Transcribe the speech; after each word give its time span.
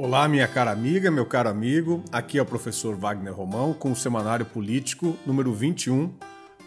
Olá, 0.00 0.28
minha 0.28 0.46
cara 0.46 0.70
amiga, 0.70 1.10
meu 1.10 1.26
caro 1.26 1.48
amigo. 1.48 2.04
Aqui 2.12 2.38
é 2.38 2.42
o 2.42 2.46
professor 2.46 2.94
Wagner 2.94 3.34
Romão 3.34 3.74
com 3.74 3.90
o 3.90 3.96
Semanário 3.96 4.46
Político 4.46 5.16
número 5.26 5.52
21, 5.52 6.14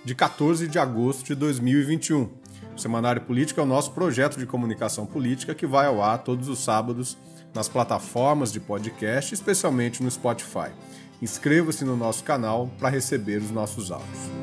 de 0.03 0.13
14 0.13 0.67
de 0.67 0.77
agosto 0.77 1.23
de 1.23 1.33
2021. 1.35 2.29
O 2.75 2.77
Semanário 2.77 3.21
Político 3.21 3.61
é 3.61 3.63
o 3.63 3.65
nosso 3.65 3.93
projeto 3.93 4.37
de 4.37 4.45
comunicação 4.45 5.05
política 5.05 5.55
que 5.55 5.65
vai 5.65 5.85
ao 5.85 6.03
ar 6.03 6.17
todos 6.17 6.49
os 6.49 6.61
sábados 6.61 7.17
nas 7.55 7.69
plataformas 7.69 8.51
de 8.51 8.59
podcast, 8.59 9.33
especialmente 9.33 10.03
no 10.03 10.11
Spotify. 10.11 10.73
Inscreva-se 11.21 11.85
no 11.85 11.95
nosso 11.95 12.25
canal 12.25 12.69
para 12.77 12.89
receber 12.89 13.37
os 13.37 13.49
nossos 13.49 13.93
áudios. 13.93 14.40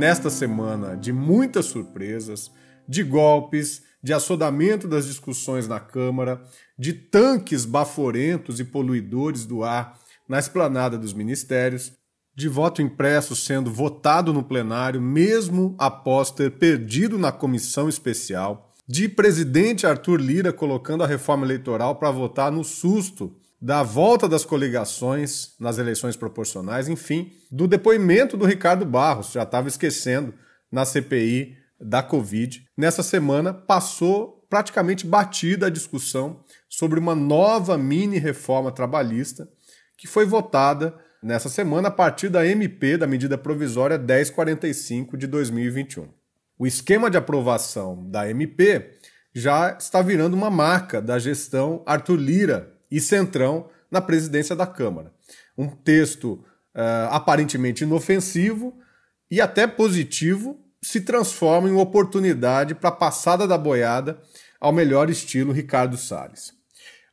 Nesta 0.00 0.30
semana 0.30 0.96
de 0.96 1.12
muitas 1.12 1.66
surpresas, 1.66 2.50
de 2.88 3.02
golpes, 3.02 3.82
de 4.02 4.14
assodamento 4.14 4.88
das 4.88 5.04
discussões 5.04 5.68
na 5.68 5.78
Câmara, 5.78 6.42
de 6.78 6.94
tanques 6.94 7.66
baforentos 7.66 8.58
e 8.58 8.64
poluidores 8.64 9.44
do 9.44 9.62
ar 9.62 9.98
na 10.26 10.38
esplanada 10.38 10.96
dos 10.96 11.12
ministérios, 11.12 11.92
de 12.34 12.48
voto 12.48 12.80
impresso 12.80 13.36
sendo 13.36 13.70
votado 13.70 14.32
no 14.32 14.42
plenário, 14.42 15.02
mesmo 15.02 15.74
após 15.78 16.30
ter 16.30 16.52
perdido 16.52 17.18
na 17.18 17.30
comissão 17.30 17.86
especial, 17.86 18.72
de 18.88 19.06
presidente 19.06 19.86
Arthur 19.86 20.18
Lira 20.18 20.50
colocando 20.50 21.04
a 21.04 21.06
reforma 21.06 21.44
eleitoral 21.44 21.96
para 21.96 22.10
votar 22.10 22.50
no 22.50 22.64
susto 22.64 23.36
da 23.60 23.82
volta 23.82 24.28
das 24.28 24.44
coligações 24.44 25.54
nas 25.60 25.76
eleições 25.76 26.16
proporcionais, 26.16 26.88
enfim, 26.88 27.32
do 27.50 27.68
depoimento 27.68 28.36
do 28.36 28.46
Ricardo 28.46 28.86
Barros, 28.86 29.32
já 29.32 29.42
estava 29.42 29.68
esquecendo, 29.68 30.32
na 30.70 30.84
CPI 30.84 31.56
da 31.80 32.02
Covid. 32.02 32.64
Nessa 32.76 33.02
semana 33.02 33.52
passou 33.52 34.46
praticamente 34.48 35.06
batida 35.06 35.66
a 35.66 35.70
discussão 35.70 36.44
sobre 36.68 36.98
uma 36.98 37.14
nova 37.14 37.76
mini 37.76 38.18
reforma 38.18 38.70
trabalhista 38.70 39.48
que 39.96 40.06
foi 40.06 40.24
votada 40.24 40.96
nessa 41.22 41.48
semana 41.48 41.88
a 41.88 41.90
partir 41.90 42.28
da 42.28 42.46
MP, 42.46 42.96
da 42.96 43.06
medida 43.06 43.36
provisória 43.36 43.98
1045 43.98 45.16
de 45.16 45.26
2021. 45.26 46.08
O 46.58 46.66
esquema 46.66 47.10
de 47.10 47.16
aprovação 47.16 48.08
da 48.10 48.28
MP 48.28 48.98
já 49.34 49.76
está 49.78 50.02
virando 50.02 50.34
uma 50.34 50.50
marca 50.50 51.00
da 51.00 51.18
gestão 51.18 51.82
Arthur 51.86 52.16
Lira 52.16 52.79
e 52.90 53.00
Centrão 53.00 53.68
na 53.90 54.00
presidência 54.00 54.54
da 54.54 54.66
Câmara. 54.66 55.12
Um 55.56 55.68
texto 55.68 56.44
uh, 56.74 57.10
aparentemente 57.10 57.84
inofensivo 57.84 58.74
e 59.30 59.40
até 59.40 59.66
positivo 59.66 60.58
se 60.82 61.00
transforma 61.00 61.68
em 61.68 61.72
uma 61.72 61.82
oportunidade 61.82 62.74
para 62.74 62.88
a 62.88 62.92
passada 62.92 63.46
da 63.46 63.58
boiada 63.58 64.20
ao 64.60 64.72
melhor 64.72 65.10
estilo 65.10 65.52
Ricardo 65.52 65.96
Salles. 65.96 66.52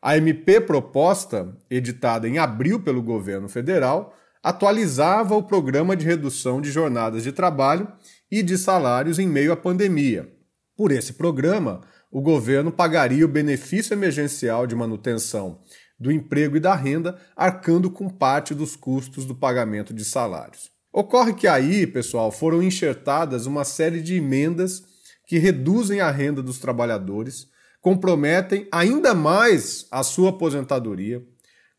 A 0.02 0.16
MP 0.16 0.62
proposta, 0.62 1.56
editada 1.70 2.28
em 2.28 2.38
abril 2.38 2.80
pelo 2.80 3.02
governo 3.02 3.50
federal, 3.50 4.16
atualizava 4.44 5.36
o 5.36 5.44
programa 5.44 5.96
de 5.96 6.06
redução 6.06 6.62
de 6.62 6.72
jornadas 6.72 7.24
de 7.24 7.32
trabalho 7.32 7.92
e 8.32 8.42
de 8.44 8.58
salários 8.58 9.20
em 9.20 9.28
meio 9.28 9.52
à 9.52 9.58
pandemia. 9.58 10.32
Por 10.76 10.92
esse 10.92 11.14
programa, 11.14 11.82
o 12.12 12.22
governo 12.22 12.72
pagaria 12.72 13.26
o 13.26 13.30
benefício 13.30 13.94
emergencial 13.94 14.66
de 14.66 14.76
manutenção 14.76 15.60
do 16.00 16.12
emprego 16.12 16.58
e 16.58 16.60
da 16.60 16.76
renda, 16.76 17.20
arcando 17.36 17.90
com 17.90 18.08
parte 18.08 18.54
dos 18.54 18.76
custos 18.76 19.26
do 19.26 19.34
pagamento 19.34 19.94
de 19.94 20.06
salários. 20.06 20.70
Ocorre 20.94 21.34
que 21.34 21.48
aí, 21.48 21.86
pessoal, 21.86 22.32
foram 22.32 22.62
enxertadas 22.62 23.46
uma 23.46 23.64
série 23.66 24.02
de 24.02 24.16
emendas 24.16 24.84
que 25.26 25.38
reduzem 25.38 26.00
a 26.00 26.10
renda 26.10 26.42
dos 26.42 26.60
trabalhadores, 26.60 27.48
comprometem 27.82 28.68
ainda 28.72 29.14
mais 29.14 29.88
a 29.92 30.04
sua 30.04 30.30
aposentadoria, 30.30 31.24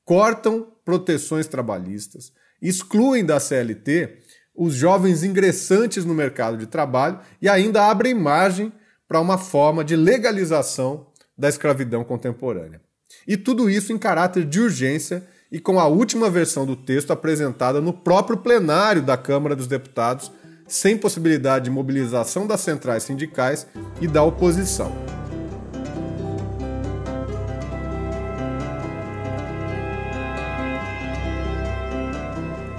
cortam 0.04 0.72
proteções 0.84 1.46
trabalhistas, 1.46 2.32
excluem 2.60 3.24
da 3.24 3.40
CLT 3.40 4.18
os 4.54 4.74
jovens 4.74 5.22
ingressantes 5.22 6.04
no 6.04 6.14
mercado 6.14 6.56
de 6.56 6.66
trabalho 6.66 7.20
e 7.40 7.48
ainda 7.48 7.88
abrem 7.88 8.12
margem 8.12 8.72
para 9.08 9.20
uma 9.20 9.38
forma 9.38 9.82
de 9.82 9.96
legalização 9.96 11.06
da 11.36 11.48
escravidão 11.48 12.04
contemporânea. 12.04 12.80
E 13.26 13.36
tudo 13.36 13.70
isso 13.70 13.92
em 13.92 13.98
caráter 13.98 14.44
de 14.44 14.60
urgência 14.60 15.26
e 15.50 15.58
com 15.58 15.80
a 15.80 15.86
última 15.86 16.28
versão 16.28 16.66
do 16.66 16.76
texto 16.76 17.10
apresentada 17.10 17.80
no 17.80 17.92
próprio 17.92 18.36
plenário 18.36 19.00
da 19.00 19.16
Câmara 19.16 19.56
dos 19.56 19.66
Deputados, 19.66 20.30
sem 20.66 20.98
possibilidade 20.98 21.64
de 21.64 21.70
mobilização 21.70 22.46
das 22.46 22.60
centrais 22.60 23.04
sindicais 23.04 23.66
e 23.98 24.06
da 24.06 24.22
oposição. 24.22 24.92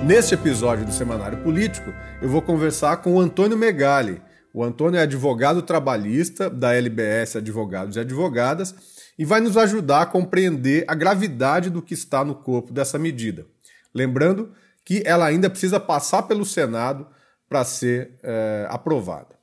Neste 0.05 0.35
episódio 0.35 0.85
do 0.85 0.91
Semanário 0.91 1.39
Político, 1.39 1.91
eu 2.21 2.29
vou 2.29 2.41
conversar 2.41 2.97
com 2.97 3.15
o 3.15 3.19
Antônio 3.19 3.57
Megali. 3.57 4.21
O 4.53 4.63
Antônio 4.63 4.97
é 4.97 5.03
advogado 5.03 5.61
trabalhista 5.61 6.49
da 6.49 6.73
LBS 6.73 7.35
Advogados 7.35 7.95
e 7.95 7.99
Advogadas 7.99 8.73
e 9.17 9.23
vai 9.23 9.39
nos 9.39 9.57
ajudar 9.57 10.01
a 10.01 10.05
compreender 10.05 10.85
a 10.87 10.95
gravidade 10.95 11.69
do 11.69 11.81
que 11.81 11.93
está 11.93 12.23
no 12.23 12.33
corpo 12.33 12.73
dessa 12.73 12.97
medida. 12.97 13.45
Lembrando 13.93 14.51
que 14.83 15.03
ela 15.05 15.25
ainda 15.25 15.49
precisa 15.49 15.79
passar 15.79 16.23
pelo 16.23 16.45
Senado 16.45 17.07
para 17.47 17.63
ser 17.63 18.17
é, 18.23 18.65
aprovada. 18.69 19.37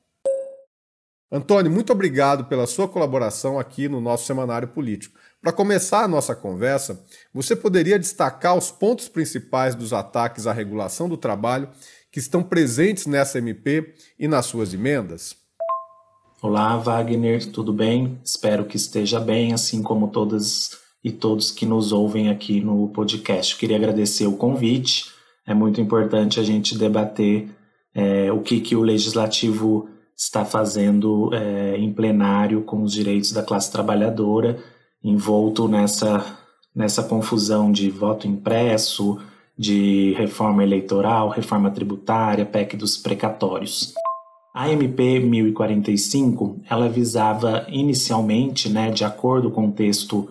Antônio, 1.31 1.69
muito 1.69 1.91
obrigado 1.91 2.45
pela 2.45 2.65
sua 2.65 2.87
colaboração 2.87 3.59
aqui 3.59 3.89
no 3.89 3.99
nosso 3.99 4.25
Semanário 4.25 4.69
Político. 4.69 5.17
Para 5.41 5.51
começar 5.51 6.03
a 6.03 6.07
nossa 6.07 6.33
conversa, 6.33 7.03
você 7.33 7.55
poderia 7.55 7.99
destacar 7.99 8.57
os 8.57 8.71
pontos 8.71 9.09
principais 9.09 9.75
dos 9.75 9.93
ataques 9.93 10.47
à 10.47 10.53
regulação 10.53 11.07
do 11.07 11.17
trabalho 11.17 11.69
que 12.11 12.19
estão 12.19 12.41
presentes 12.41 13.05
nessa 13.05 13.37
MP 13.37 13.93
e 14.19 14.27
nas 14.27 14.45
suas 14.45 14.73
emendas? 14.73 15.35
Olá, 16.41 16.77
Wagner, 16.77 17.51
tudo 17.51 17.73
bem? 17.73 18.19
Espero 18.23 18.65
que 18.65 18.77
esteja 18.77 19.19
bem, 19.19 19.53
assim 19.53 19.81
como 19.81 20.09
todas 20.09 20.77
e 21.03 21.11
todos 21.11 21.51
que 21.51 21.65
nos 21.65 21.91
ouvem 21.91 22.29
aqui 22.29 22.61
no 22.61 22.89
podcast. 22.89 23.55
Queria 23.57 23.77
agradecer 23.77 24.27
o 24.27 24.37
convite. 24.37 25.05
É 25.47 25.53
muito 25.53 25.81
importante 25.81 26.39
a 26.39 26.43
gente 26.43 26.77
debater 26.77 27.49
é, 27.95 28.31
o 28.31 28.41
que, 28.41 28.59
que 28.59 28.75
o 28.75 28.81
legislativo 28.81 29.89
está 30.15 30.43
fazendo 30.43 31.33
é, 31.33 31.77
em 31.77 31.93
plenário 31.93 32.63
com 32.63 32.83
os 32.83 32.93
direitos 32.93 33.31
da 33.31 33.43
classe 33.43 33.71
trabalhadora, 33.71 34.61
envolto 35.03 35.67
nessa, 35.67 36.23
nessa 36.75 37.03
confusão 37.03 37.71
de 37.71 37.89
voto 37.89 38.27
impresso, 38.27 39.19
de 39.57 40.13
reforma 40.17 40.63
eleitoral, 40.63 41.29
reforma 41.29 41.71
tributária, 41.71 42.45
PEC 42.45 42.77
dos 42.77 42.97
precatórios. 42.97 43.93
A 44.53 44.71
MP 44.71 45.19
1045, 45.19 46.61
ela 46.69 46.89
visava 46.89 47.65
inicialmente, 47.69 48.69
né, 48.69 48.91
de 48.91 49.03
acordo 49.03 49.51
com 49.51 49.67
o 49.67 49.71
texto 49.71 50.29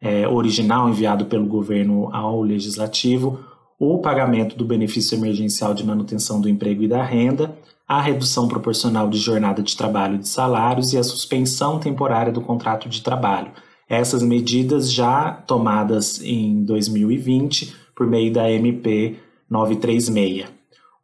é, 0.00 0.26
original 0.28 0.88
enviado 0.88 1.26
pelo 1.26 1.46
governo 1.46 2.08
ao 2.12 2.42
legislativo, 2.42 3.40
o 3.78 3.98
pagamento 3.98 4.56
do 4.56 4.64
benefício 4.64 5.16
emergencial 5.16 5.74
de 5.74 5.86
manutenção 5.86 6.40
do 6.40 6.48
emprego 6.48 6.82
e 6.82 6.88
da 6.88 7.02
renda, 7.02 7.56
a 7.86 8.00
redução 8.00 8.48
proporcional 8.48 9.08
de 9.08 9.18
jornada 9.18 9.62
de 9.62 9.76
trabalho 9.76 10.16
e 10.16 10.18
de 10.18 10.28
salários 10.28 10.92
e 10.92 10.98
a 10.98 11.02
suspensão 11.02 11.78
temporária 11.78 12.32
do 12.32 12.40
contrato 12.40 12.88
de 12.88 13.00
trabalho. 13.00 13.52
Essas 13.88 14.22
medidas 14.22 14.92
já 14.92 15.32
tomadas 15.32 16.20
em 16.22 16.62
2020 16.64 17.74
por 17.98 18.06
meio 18.06 18.32
da 18.32 18.48
MP 18.48 19.16
936. 19.50 20.46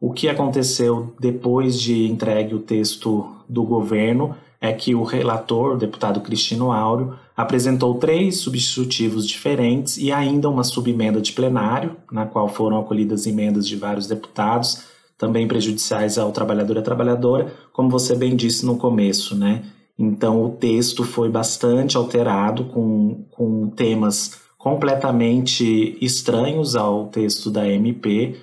O 0.00 0.12
que 0.12 0.28
aconteceu 0.28 1.12
depois 1.18 1.80
de 1.80 2.06
entregue 2.06 2.54
o 2.54 2.60
texto 2.60 3.26
do 3.48 3.64
governo 3.64 4.36
é 4.60 4.72
que 4.72 4.94
o 4.94 5.02
relator, 5.02 5.72
o 5.72 5.76
deputado 5.76 6.20
Cristino 6.20 6.70
Áureo, 6.70 7.14
apresentou 7.36 7.94
três 7.96 8.36
substitutivos 8.36 9.26
diferentes 9.26 9.96
e 9.96 10.12
ainda 10.12 10.48
uma 10.48 10.62
subemenda 10.62 11.20
de 11.20 11.32
plenário, 11.32 11.96
na 12.12 12.26
qual 12.26 12.48
foram 12.48 12.78
acolhidas 12.78 13.26
emendas 13.26 13.66
de 13.66 13.74
vários 13.74 14.06
deputados, 14.06 14.84
também 15.18 15.48
prejudiciais 15.48 16.16
ao 16.16 16.30
trabalhador 16.30 16.76
e 16.76 16.78
à 16.78 16.82
trabalhadora, 16.82 17.52
como 17.72 17.90
você 17.90 18.14
bem 18.14 18.36
disse 18.36 18.64
no 18.64 18.76
começo, 18.76 19.34
né? 19.34 19.64
Então 19.98 20.44
o 20.44 20.50
texto 20.50 21.02
foi 21.02 21.28
bastante 21.28 21.96
alterado 21.96 22.64
com, 22.66 23.24
com 23.30 23.68
temas 23.70 24.43
completamente 24.64 25.98
estranhos 26.00 26.74
ao 26.74 27.08
texto 27.08 27.50
da 27.50 27.68
MP, 27.68 28.34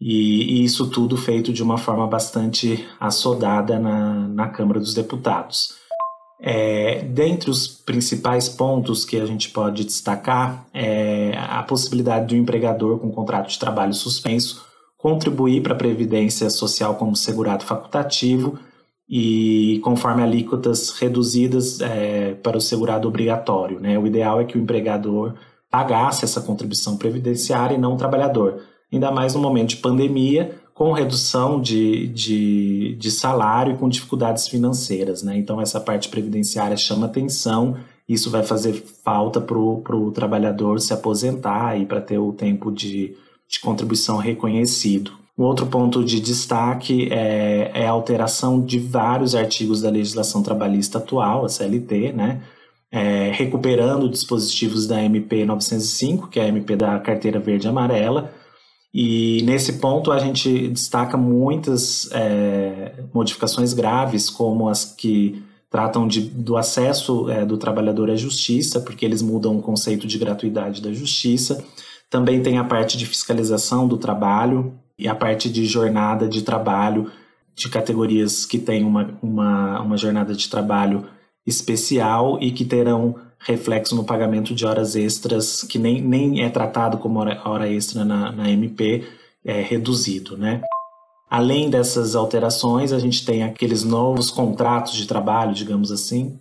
e, 0.00 0.58
e, 0.58 0.64
isso 0.64 0.90
tudo 0.90 1.16
feito 1.16 1.52
de 1.52 1.62
uma 1.62 1.78
forma 1.78 2.04
bastante 2.04 2.84
assodada 2.98 3.78
na, 3.78 4.26
na 4.26 4.48
Câmara 4.48 4.80
dos 4.80 4.92
Deputados. 4.92 5.74
É, 6.40 7.04
dentre 7.04 7.48
os 7.48 7.68
principais 7.68 8.48
pontos 8.48 9.04
que 9.04 9.16
a 9.16 9.24
gente 9.24 9.50
pode 9.50 9.84
destacar 9.84 10.66
é 10.74 11.30
a 11.36 11.62
possibilidade 11.62 12.26
do 12.26 12.36
empregador 12.36 12.98
com 12.98 13.12
contrato 13.12 13.48
de 13.48 13.56
trabalho 13.56 13.94
suspenso 13.94 14.66
contribuir 14.98 15.62
para 15.62 15.74
a 15.74 15.78
Previdência 15.78 16.50
Social 16.50 16.96
como 16.96 17.14
segurado 17.14 17.62
facultativo 17.62 18.58
e 19.08 19.80
conforme 19.84 20.24
alíquotas 20.24 20.90
reduzidas 20.90 21.80
é, 21.80 22.34
para 22.34 22.58
o 22.58 22.60
segurado 22.60 23.06
obrigatório. 23.06 23.78
Né? 23.78 23.96
O 23.96 24.08
ideal 24.08 24.40
é 24.40 24.44
que 24.44 24.58
o 24.58 24.60
empregador 24.60 25.36
pagasse 25.72 26.26
essa 26.26 26.42
contribuição 26.42 26.98
previdenciária 26.98 27.74
e 27.74 27.78
não 27.78 27.94
o 27.94 27.96
trabalhador, 27.96 28.60
ainda 28.92 29.10
mais 29.10 29.34
no 29.34 29.40
momento 29.40 29.70
de 29.70 29.76
pandemia, 29.78 30.54
com 30.74 30.92
redução 30.92 31.58
de, 31.58 32.08
de, 32.08 32.94
de 32.96 33.10
salário 33.10 33.72
e 33.72 33.78
com 33.78 33.88
dificuldades 33.88 34.46
financeiras. 34.46 35.22
Né? 35.22 35.38
Então, 35.38 35.58
essa 35.62 35.80
parte 35.80 36.10
previdenciária 36.10 36.76
chama 36.76 37.06
atenção, 37.06 37.76
isso 38.06 38.30
vai 38.30 38.42
fazer 38.42 38.84
falta 39.02 39.40
para 39.40 39.56
o 39.56 40.10
trabalhador 40.10 40.78
se 40.78 40.92
aposentar 40.92 41.80
e 41.80 41.86
para 41.86 42.02
ter 42.02 42.18
o 42.18 42.32
tempo 42.32 42.70
de, 42.70 43.16
de 43.48 43.58
contribuição 43.60 44.18
reconhecido. 44.18 45.12
Um 45.38 45.44
outro 45.44 45.66
ponto 45.66 46.04
de 46.04 46.20
destaque 46.20 47.08
é, 47.10 47.70
é, 47.72 47.86
a 47.86 47.90
alteração 47.90 48.60
de 48.60 48.78
vários 48.78 49.34
artigos 49.34 49.80
da 49.80 49.88
legislação 49.88 50.42
trabalhista 50.42 50.98
atual, 50.98 51.46
a 51.46 51.48
CLT, 51.48 52.12
né? 52.12 52.42
É, 52.94 53.30
recuperando 53.32 54.06
dispositivos 54.06 54.86
da 54.86 55.02
MP 55.02 55.46
905, 55.46 56.28
que 56.28 56.38
é 56.38 56.44
a 56.44 56.48
MP 56.48 56.76
da 56.76 56.98
carteira 56.98 57.40
verde 57.40 57.66
e 57.66 57.70
amarela. 57.70 58.30
E 58.92 59.40
nesse 59.44 59.78
ponto 59.78 60.12
a 60.12 60.18
gente 60.18 60.68
destaca 60.68 61.16
muitas 61.16 62.10
é, 62.12 62.92
modificações 63.14 63.72
graves, 63.72 64.28
como 64.28 64.68
as 64.68 64.84
que 64.84 65.42
tratam 65.70 66.06
de, 66.06 66.20
do 66.20 66.58
acesso 66.58 67.30
é, 67.30 67.46
do 67.46 67.56
trabalhador 67.56 68.10
à 68.10 68.14
justiça, 68.16 68.78
porque 68.78 69.06
eles 69.06 69.22
mudam 69.22 69.56
o 69.56 69.62
conceito 69.62 70.06
de 70.06 70.18
gratuidade 70.18 70.82
da 70.82 70.92
justiça. 70.92 71.64
Também 72.10 72.42
tem 72.42 72.58
a 72.58 72.64
parte 72.64 72.98
de 72.98 73.06
fiscalização 73.06 73.88
do 73.88 73.96
trabalho, 73.96 74.74
e 75.02 75.08
a 75.08 75.14
parte 75.16 75.50
de 75.50 75.64
jornada 75.64 76.28
de 76.28 76.42
trabalho 76.42 77.10
de 77.56 77.68
categorias 77.68 78.46
que 78.46 78.58
têm 78.58 78.84
uma, 78.84 79.18
uma, 79.20 79.80
uma 79.80 79.96
jornada 79.96 80.32
de 80.32 80.48
trabalho 80.48 81.04
especial 81.46 82.38
e 82.40 82.50
que 82.52 82.64
terão 82.64 83.14
reflexo 83.38 83.94
no 83.94 84.04
pagamento 84.04 84.54
de 84.54 84.64
horas 84.64 84.94
extras, 84.94 85.62
que 85.62 85.78
nem, 85.78 86.00
nem 86.00 86.42
é 86.42 86.48
tratado 86.48 86.98
como 86.98 87.18
hora, 87.18 87.40
hora 87.44 87.68
extra 87.68 88.04
na, 88.04 88.30
na 88.30 88.50
MP, 88.50 89.04
é 89.44 89.60
reduzido, 89.60 90.36
né? 90.36 90.62
Além 91.28 91.70
dessas 91.70 92.14
alterações, 92.14 92.92
a 92.92 92.98
gente 92.98 93.24
tem 93.24 93.42
aqueles 93.42 93.82
novos 93.84 94.30
contratos 94.30 94.94
de 94.94 95.06
trabalho, 95.06 95.54
digamos 95.54 95.90
assim, 95.90 96.38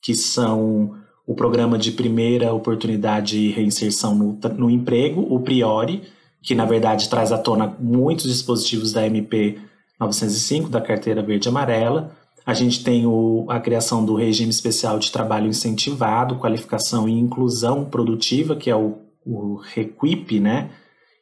que 0.00 0.14
são 0.14 0.94
o 1.26 1.34
programa 1.34 1.76
de 1.76 1.90
primeira 1.90 2.52
oportunidade 2.52 3.38
e 3.38 3.50
reinserção 3.50 4.14
no, 4.14 4.38
no 4.56 4.70
emprego, 4.70 5.26
o 5.28 5.40
PRIORE, 5.40 6.02
que 6.42 6.54
na 6.54 6.64
verdade 6.64 7.08
traz 7.08 7.32
à 7.32 7.38
tona 7.38 7.74
muitos 7.80 8.26
dispositivos 8.26 8.92
da 8.92 9.04
MP 9.04 9.58
905, 9.98 10.68
da 10.68 10.80
carteira 10.80 11.22
verde 11.22 11.48
e 11.48 11.50
amarela. 11.50 12.14
A 12.46 12.54
gente 12.54 12.84
tem 12.84 13.04
o, 13.04 13.44
a 13.48 13.58
criação 13.58 14.04
do 14.04 14.14
regime 14.14 14.50
especial 14.50 15.00
de 15.00 15.10
trabalho 15.10 15.48
incentivado, 15.48 16.36
qualificação 16.36 17.08
e 17.08 17.18
inclusão 17.18 17.84
produtiva, 17.84 18.54
que 18.54 18.70
é 18.70 18.76
o, 18.76 18.98
o 19.26 19.56
REQUIP, 19.56 20.38
né? 20.38 20.70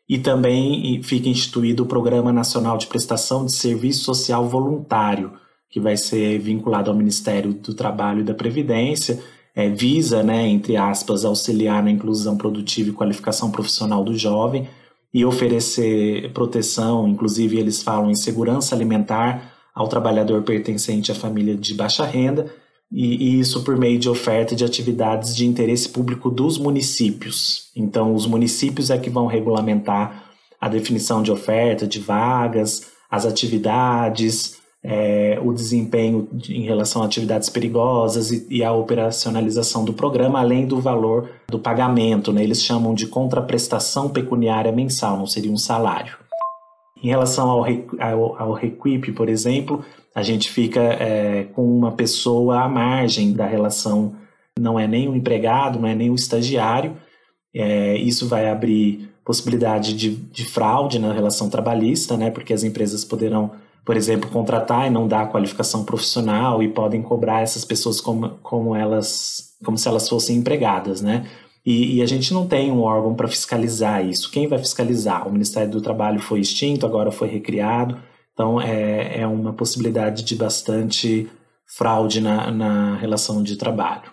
E 0.07 0.19
também 0.19 1.03
fica 1.03 1.31
instituído 1.31 1.85
o 1.85 1.87
Programa 1.87 2.31
Nacional 2.31 2.77
de 2.77 2.87
Prestação 2.87 3.47
de 3.47 3.53
Serviço 3.53 4.05
Social 4.05 4.47
Voluntário, 4.47 5.33
que 5.71 5.81
vai 5.81 5.97
ser 5.97 6.39
vinculado 6.41 6.91
ao 6.91 6.97
Ministério 6.97 7.55
do 7.55 7.73
Trabalho 7.73 8.21
e 8.21 8.25
da 8.25 8.35
Previdência, 8.35 9.19
é, 9.57 9.71
visa, 9.71 10.23
né, 10.23 10.47
entre 10.47 10.77
aspas, 10.77 11.25
auxiliar 11.25 11.83
na 11.83 11.91
inclusão 11.91 12.37
produtiva 12.37 12.91
e 12.91 12.93
qualificação 12.93 13.51
profissional 13.51 14.05
do 14.05 14.17
jovem, 14.17 14.69
e 15.13 15.25
oferecer 15.25 16.33
proteção, 16.33 17.09
inclusive 17.09 17.57
eles 17.57 17.83
falam 17.83 18.11
em 18.11 18.17
segurança 18.17 18.75
alimentar 18.75 19.54
ao 19.75 19.89
trabalhador 19.89 20.43
pertencente 20.43 21.11
à 21.11 21.15
família 21.15 21.57
de 21.57 21.75
baixa 21.75 22.05
renda, 22.05 22.47
e, 22.93 23.41
isso 23.41 23.65
por 23.65 23.77
meio 23.77 23.99
de 23.99 24.09
oferta 24.09 24.55
de 24.55 24.65
atividades 24.65 25.35
de 25.35 25.47
interesse 25.47 25.89
público 25.89 26.31
dos 26.31 26.59
municípios. 26.59 27.71
Então, 27.75 28.15
os 28.15 28.27
municípios 28.27 28.91
é 28.91 28.97
que 28.97 29.11
vão 29.11 29.27
regulamentar 29.27 30.31
a 30.61 30.69
definição 30.69 31.23
de 31.23 31.33
oferta, 31.33 31.87
de 31.87 31.99
vagas, 31.99 32.93
as 33.11 33.27
atividades, 33.27 34.59
é, 34.83 35.39
o 35.43 35.53
desempenho 35.53 36.29
em 36.49 36.63
relação 36.63 37.03
a 37.03 37.07
atividades 37.07 37.49
perigosas 37.49 38.31
e, 38.31 38.47
e, 38.51 38.63
a 38.63 38.73
operacionalização 38.73 39.85
do 39.85 39.95
programa, 39.95 40.41
além 40.41 40.67
do 40.67 40.81
valor 40.81 41.31
do 41.49 41.59
pagamento. 41.59 42.33
Né? 42.33 42.45
Eles 42.45 42.63
chamam 42.63 42.95
de 42.95 43.07
contraprestação 43.07 44.11
pecuniária 44.11 44.71
mensal, 44.71 45.17
não 45.17 45.27
seria 45.27 45.51
um 45.51 45.57
salário. 45.57 46.17
Em 47.05 47.09
relação 47.09 47.51
ao, 47.51 47.67
ao, 48.01 48.43
ao 48.43 48.59
por 49.15 49.29
exemplo, 49.29 49.85
a 50.15 50.23
gente 50.23 50.51
fica 50.51 50.81
é, 50.81 51.45
com 51.53 51.63
uma 51.63 51.93
pessoa 51.93 52.63
à 52.63 52.69
margem 52.69 53.35
da 53.35 53.47
relação, 53.47 54.17
não 54.59 54.81
é 54.81 54.89
nem 54.89 55.07
o 55.07 55.15
empregado, 55.15 55.79
não 55.79 55.87
é 55.87 55.95
nem 55.95 56.09
o 56.09 56.15
estagiário. 56.15 56.97
É, 57.55 57.95
isso 57.99 58.27
vai 58.27 58.49
abrir 58.49 59.11
possibilidade 59.23 59.93
de, 59.93 60.17
de 60.17 60.47
fraude 60.47 60.99
na 60.99 61.13
relação 61.13 61.51
trabalhista, 61.51 62.17
né? 62.17 62.31
porque 62.31 62.55
as 62.55 62.65
empresas 62.65 63.05
poderão 63.05 63.51
por 63.85 63.99
exemplo, 63.99 64.31
contratar 64.31 64.87
e 64.87 64.91
não 64.91 65.07
dar 65.07 65.31
qualificação 65.31 65.85
profissional 65.85 66.63
e 66.63 66.69
podem 66.69 67.03
cobrar 67.03 67.43
essas 67.43 67.67
pessoas 67.67 68.01
como, 68.01 68.31
como 68.43 68.75
elas, 68.75 69.57
como 69.63 69.77
se 69.77 69.87
elas 69.87 70.09
fossem 70.09 70.37
empregadas, 70.37 71.03
né? 71.03 71.27
E, 71.65 71.97
e 71.97 72.03
a 72.03 72.07
gente 72.07 72.35
não 72.35 72.47
tem 72.47 72.71
um 72.71 72.83
órgão 72.83 73.15
para 73.15 73.29
fiscalizar 73.29 74.05
isso. 74.05 74.31
Quem 74.31 74.47
vai 74.47 74.59
fiscalizar? 74.59 75.27
O 75.27 75.33
Ministério 75.33 75.71
do 75.71 75.81
Trabalho 75.81 76.21
foi 76.21 76.41
extinto, 76.41 76.85
agora 76.85 77.11
foi 77.11 77.29
recriado, 77.29 77.99
então 78.33 78.61
é, 78.61 79.21
é 79.21 79.27
uma 79.27 79.53
possibilidade 79.53 80.23
de 80.25 80.37
bastante 80.37 81.29
fraude 81.67 82.21
na, 82.21 82.51
na 82.51 82.97
relação 82.97 83.43
de 83.43 83.57
trabalho. 83.57 84.13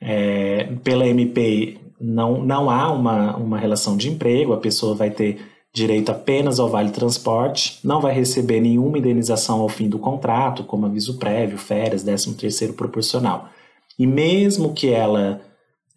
É, 0.00 0.64
pela 0.82 1.06
MP 1.06 1.78
não, 2.00 2.42
não 2.42 2.70
há 2.70 2.90
uma, 2.90 3.36
uma 3.36 3.58
relação 3.58 3.96
de 3.96 4.08
emprego, 4.08 4.52
a 4.52 4.58
pessoa 4.58 4.94
vai 4.94 5.10
ter 5.10 5.38
direito 5.72 6.10
apenas 6.10 6.58
ao 6.58 6.70
vale 6.70 6.90
transporte, 6.90 7.78
não 7.84 8.00
vai 8.00 8.14
receber 8.14 8.60
nenhuma 8.60 8.98
indenização 8.98 9.60
ao 9.60 9.68
fim 9.68 9.88
do 9.90 9.98
contrato, 9.98 10.64
como 10.64 10.86
aviso 10.86 11.18
prévio, 11.18 11.58
férias, 11.58 12.02
13 12.02 12.34
terceiro 12.34 12.72
proporcional. 12.72 13.50
E 13.98 14.06
mesmo 14.06 14.72
que 14.72 14.88
ela 14.88 15.42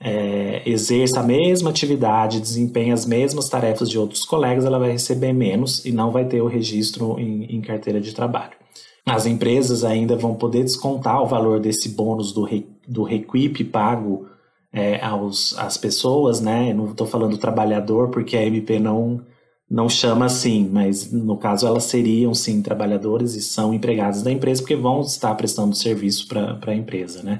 é, 0.01 0.61
exerça 0.65 1.19
a 1.19 1.23
mesma 1.23 1.69
atividade, 1.69 2.39
desempenhe 2.39 2.91
as 2.91 3.05
mesmas 3.05 3.49
tarefas 3.49 3.89
de 3.89 3.99
outros 3.99 4.23
colegas, 4.23 4.65
ela 4.65 4.79
vai 4.79 4.91
receber 4.91 5.33
menos 5.33 5.83
e 5.85 5.91
não 5.91 6.11
vai 6.11 6.25
ter 6.25 6.41
o 6.41 6.47
registro 6.47 7.19
em, 7.19 7.55
em 7.55 7.61
carteira 7.61 7.99
de 7.99 8.13
trabalho. 8.13 8.53
As 9.05 9.25
empresas 9.25 9.83
ainda 9.83 10.15
vão 10.15 10.35
poder 10.35 10.63
descontar 10.63 11.21
o 11.21 11.25
valor 11.25 11.59
desse 11.59 11.89
bônus 11.89 12.31
do, 12.31 12.43
re, 12.43 12.67
do 12.87 13.03
requip 13.03 13.63
pago 13.65 14.27
é, 14.71 15.03
aos, 15.03 15.57
às 15.57 15.77
pessoas, 15.77 16.39
né? 16.39 16.73
não 16.73 16.91
estou 16.91 17.07
falando 17.07 17.37
trabalhador, 17.37 18.09
porque 18.09 18.37
a 18.37 18.45
MP 18.45 18.79
não 18.79 19.21
não 19.71 19.87
chama 19.87 20.25
assim, 20.25 20.67
mas 20.67 21.11
no 21.11 21.37
caso 21.37 21.67
elas 21.67 21.83
seriam 21.83 22.33
sim 22.33 22.59
trabalhadores 22.59 23.35
e 23.35 23.41
são 23.41 23.71
empregados 23.71 24.23
da 24.23 24.31
empresa 24.31 24.63
porque 24.63 24.75
vão 24.75 25.01
estar 25.01 25.35
prestando 25.35 25.75
serviço 25.75 26.27
para 26.27 26.57
a 26.65 26.75
empresa, 26.75 27.21
né? 27.21 27.39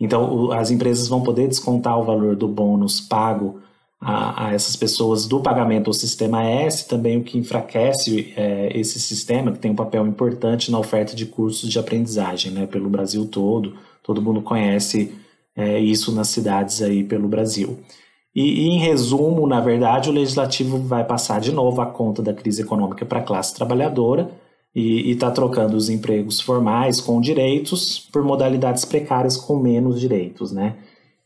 Então 0.00 0.46
o, 0.46 0.52
as 0.52 0.70
empresas 0.70 1.06
vão 1.06 1.22
poder 1.22 1.46
descontar 1.46 1.98
o 1.98 2.04
valor 2.04 2.34
do 2.34 2.48
bônus 2.48 3.00
pago 3.00 3.60
a, 4.00 4.46
a, 4.46 4.54
essas 4.54 4.74
pessoas 4.74 5.26
do 5.26 5.40
pagamento 5.40 5.88
ao 5.88 5.92
sistema 5.92 6.42
S, 6.42 6.88
também 6.88 7.18
o 7.18 7.22
que 7.22 7.36
enfraquece 7.36 8.32
é, 8.34 8.70
esse 8.74 8.98
sistema, 8.98 9.52
que 9.52 9.58
tem 9.58 9.70
um 9.70 9.76
papel 9.76 10.06
importante 10.06 10.70
na 10.70 10.78
oferta 10.78 11.14
de 11.14 11.26
cursos 11.26 11.68
de 11.68 11.78
aprendizagem 11.78 12.50
né, 12.50 12.66
pelo 12.66 12.88
Brasil 12.88 13.26
todo. 13.26 13.74
Todo 14.02 14.22
mundo 14.22 14.40
conhece 14.40 15.12
é, 15.54 15.78
isso 15.78 16.12
nas 16.12 16.28
cidades 16.28 16.80
aí 16.80 17.04
pelo 17.04 17.28
Brasil. 17.28 17.78
E, 18.34 18.62
e, 18.62 18.68
em 18.68 18.78
resumo, 18.78 19.46
na 19.46 19.60
verdade, 19.60 20.08
o 20.08 20.12
legislativo 20.12 20.78
vai 20.78 21.04
passar 21.04 21.40
de 21.40 21.52
novo 21.52 21.82
a 21.82 21.86
conta 21.86 22.22
da 22.22 22.32
crise 22.32 22.62
econômica 22.62 23.04
para 23.04 23.18
a 23.18 23.22
classe 23.22 23.54
trabalhadora 23.54 24.30
e 24.74 25.10
está 25.10 25.30
trocando 25.30 25.76
os 25.76 25.88
empregos 25.88 26.40
formais 26.40 27.00
com 27.00 27.20
direitos 27.20 27.98
por 28.12 28.22
modalidades 28.22 28.84
precárias 28.84 29.36
com 29.36 29.58
menos 29.58 30.00
direitos, 30.00 30.52
né? 30.52 30.76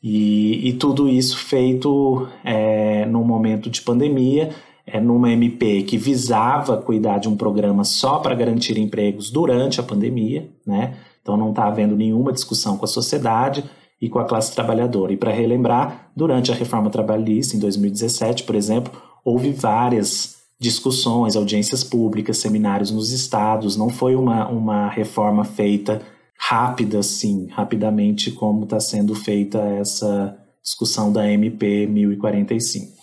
E, 0.03 0.69
e 0.69 0.73
tudo 0.75 1.09
isso 1.09 1.39
feito 1.39 2.29
é, 2.45 3.07
momento 3.07 3.71
de 3.71 3.81
pandemia, 3.81 4.51
é, 4.87 5.01
numa 5.01 5.31
MP 5.33 5.83
que 5.83 5.97
visava 5.97 6.77
cuidar 6.77 7.19
de 7.19 7.29
um 7.29 7.37
programa 7.37 7.85
só 7.85 8.19
para 8.19 8.35
garantir 8.35 8.79
empregos 8.79 9.31
durante 9.31 9.81
a 9.81 9.83
pandemia, 9.83 10.49
né? 10.67 10.95
Então 11.23 11.37
não 11.37 11.51
está 11.51 11.67
havendo 11.67 11.97
nenhuma 11.97 12.33
discussão 12.33 12.77
com 12.77 12.85
a 12.85 12.89
sociedade 12.89 13.65
e 14.01 14.11
com 14.11 14.19
a 14.19 14.25
classe 14.25 14.55
trabalhadora. 14.55 15.13
E 15.15 15.17
para 15.17 15.33
relembrar, 15.33 16.11
durante 16.15 16.53
a 16.53 16.55
reforma 16.55 16.91
trabalhista, 16.91 17.57
em 17.57 17.59
2017, 17.59 18.45
por 18.45 18.55
exemplo, 18.55 18.93
houve 19.25 19.51
várias 19.51 20.34
discussões, 20.59 21.37
audiências 21.37 21.83
públicas, 21.83 22.39
seminários 22.39 22.91
nos 22.91 23.11
estados, 23.11 23.77
não 23.77 23.89
foi 23.89 24.15
uma, 24.15 24.49
uma 24.49 24.89
reforma 24.89 25.45
feita 25.45 26.01
rápida, 26.39 26.99
assim, 26.99 27.49
rapidamente, 27.51 28.31
como 28.31 28.65
está 28.65 28.81
sendo 28.81 29.15
feita 29.15 29.59
essa 29.59 30.37
discussão 30.63 31.13
da 31.13 31.31
MP 31.31 31.87
1045. 31.87 32.95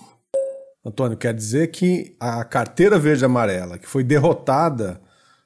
Antônio, 0.83 1.17
quer 1.17 1.33
dizer 1.33 1.69
que 1.69 2.15
a 2.19 2.43
carteira 2.43 2.97
verde-amarela, 2.97 3.77
que 3.77 3.87
foi 3.87 4.03
derrotada 4.03 4.99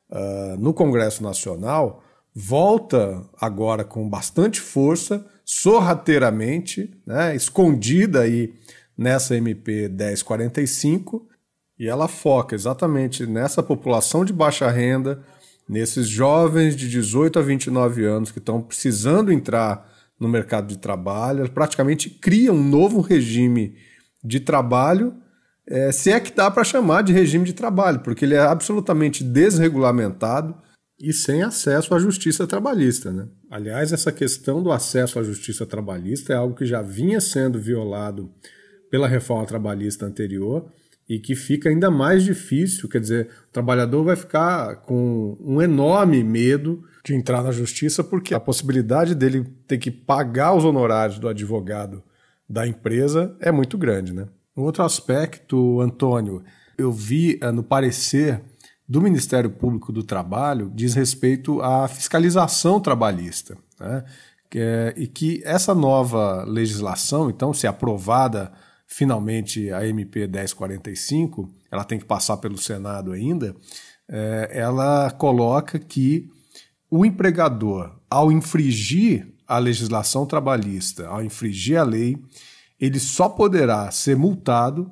uh, 0.09 0.57
no 0.57 0.73
Congresso 0.73 1.21
Nacional, 1.21 2.01
volta 2.33 3.21
agora 3.39 3.83
com 3.83 4.09
bastante 4.09 4.61
força, 4.61 5.25
sorrateiramente, 5.43 6.91
né, 7.05 7.35
escondida 7.35 8.21
aí 8.21 8.53
nessa 8.97 9.35
MP 9.35 9.89
1045, 9.89 11.27
e 11.79 11.87
ela 11.87 12.07
foca 12.07 12.55
exatamente 12.55 13.25
nessa 13.25 13.61
população 13.61 14.23
de 14.23 14.31
baixa 14.31 14.69
renda, 14.69 15.21
nesses 15.67 16.07
jovens 16.07 16.75
de 16.75 16.89
18 16.89 17.39
a 17.39 17.41
29 17.41 18.05
anos 18.05 18.31
que 18.31 18.39
estão 18.39 18.61
precisando 18.61 19.31
entrar 19.31 19.91
no 20.19 20.29
mercado 20.29 20.67
de 20.67 20.77
trabalho, 20.77 21.49
praticamente 21.51 22.09
cria 22.09 22.53
um 22.53 22.63
novo 22.63 23.01
regime 23.01 23.75
de 24.23 24.39
trabalho, 24.39 25.13
é, 25.67 25.91
se 25.91 26.11
é 26.11 26.19
que 26.19 26.31
dá 26.31 26.49
para 26.49 26.63
chamar 26.63 27.01
de 27.01 27.11
regime 27.11 27.43
de 27.43 27.53
trabalho, 27.53 27.99
porque 27.99 28.23
ele 28.23 28.35
é 28.35 28.39
absolutamente 28.39 29.23
desregulamentado 29.23 30.55
e 30.99 31.11
sem 31.11 31.43
acesso 31.43 31.93
à 31.93 31.99
justiça 31.99 32.47
trabalhista. 32.47 33.11
Né? 33.11 33.27
Aliás, 33.51 33.91
essa 33.91 34.11
questão 34.11 34.63
do 34.63 34.71
acesso 34.71 35.19
à 35.19 35.23
justiça 35.23 35.65
trabalhista 35.65 36.31
é 36.31 36.35
algo 36.37 36.55
que 36.55 36.65
já 36.65 36.81
vinha 36.81 37.19
sendo 37.19 37.59
violado 37.59 38.31
pela 38.89 39.07
reforma 39.07 39.45
trabalhista 39.45 40.05
anterior 40.05 40.71
e 41.07 41.19
que 41.19 41.35
fica 41.35 41.69
ainda 41.69 41.91
mais 41.91 42.23
difícil, 42.23 42.89
quer 42.89 42.99
dizer, 42.99 43.29
o 43.49 43.51
trabalhador 43.51 44.03
vai 44.03 44.15
ficar 44.15 44.77
com 44.77 45.37
um 45.39 45.61
enorme 45.61 46.23
medo 46.23 46.83
de 47.03 47.13
entrar 47.13 47.43
na 47.43 47.51
justiça 47.51 48.03
porque 48.03 48.33
a 48.33 48.39
possibilidade 48.39 49.13
dele 49.13 49.45
ter 49.67 49.77
que 49.77 49.91
pagar 49.91 50.53
os 50.53 50.65
honorários 50.65 51.19
do 51.19 51.27
advogado 51.27 52.03
da 52.49 52.67
empresa 52.67 53.35
é 53.39 53.51
muito 53.51 53.77
grande, 53.77 54.13
né? 54.13 54.27
Um 54.57 54.63
outro 54.63 54.83
aspecto, 54.83 55.79
Antônio, 55.81 56.43
eu 56.77 56.91
vi 56.91 57.39
uh, 57.43 57.51
no 57.51 57.63
parecer 57.63 58.41
do 58.87 59.01
Ministério 59.01 59.49
Público 59.49 59.91
do 59.91 60.03
Trabalho 60.03 60.71
diz 60.73 60.93
respeito 60.93 61.61
à 61.61 61.87
fiscalização 61.87 62.79
trabalhista, 62.79 63.57
né? 63.79 64.03
É, 64.57 64.93
e 64.95 65.05
que 65.05 65.41
essa 65.43 65.75
nova 65.75 66.45
legislação, 66.45 67.29
então, 67.29 67.53
se 67.53 67.67
aprovada 67.67 68.53
finalmente 68.87 69.71
a 69.71 69.87
MP 69.87 70.27
1045, 70.27 71.53
ela 71.71 71.83
tem 71.83 71.99
que 71.99 72.05
passar 72.05 72.37
pelo 72.37 72.57
Senado 72.57 73.11
ainda, 73.11 73.55
é, 74.07 74.51
ela 74.53 75.11
coloca 75.11 75.79
que 75.79 76.29
o 76.89 77.05
empregador, 77.05 77.99
ao 78.09 78.31
infringir 78.31 79.33
a 79.47 79.57
legislação 79.57 80.25
trabalhista, 80.25 81.07
ao 81.07 81.23
infringir 81.23 81.79
a 81.79 81.83
lei, 81.83 82.17
ele 82.79 82.99
só 82.99 83.29
poderá 83.29 83.89
ser 83.91 84.15
multado 84.15 84.91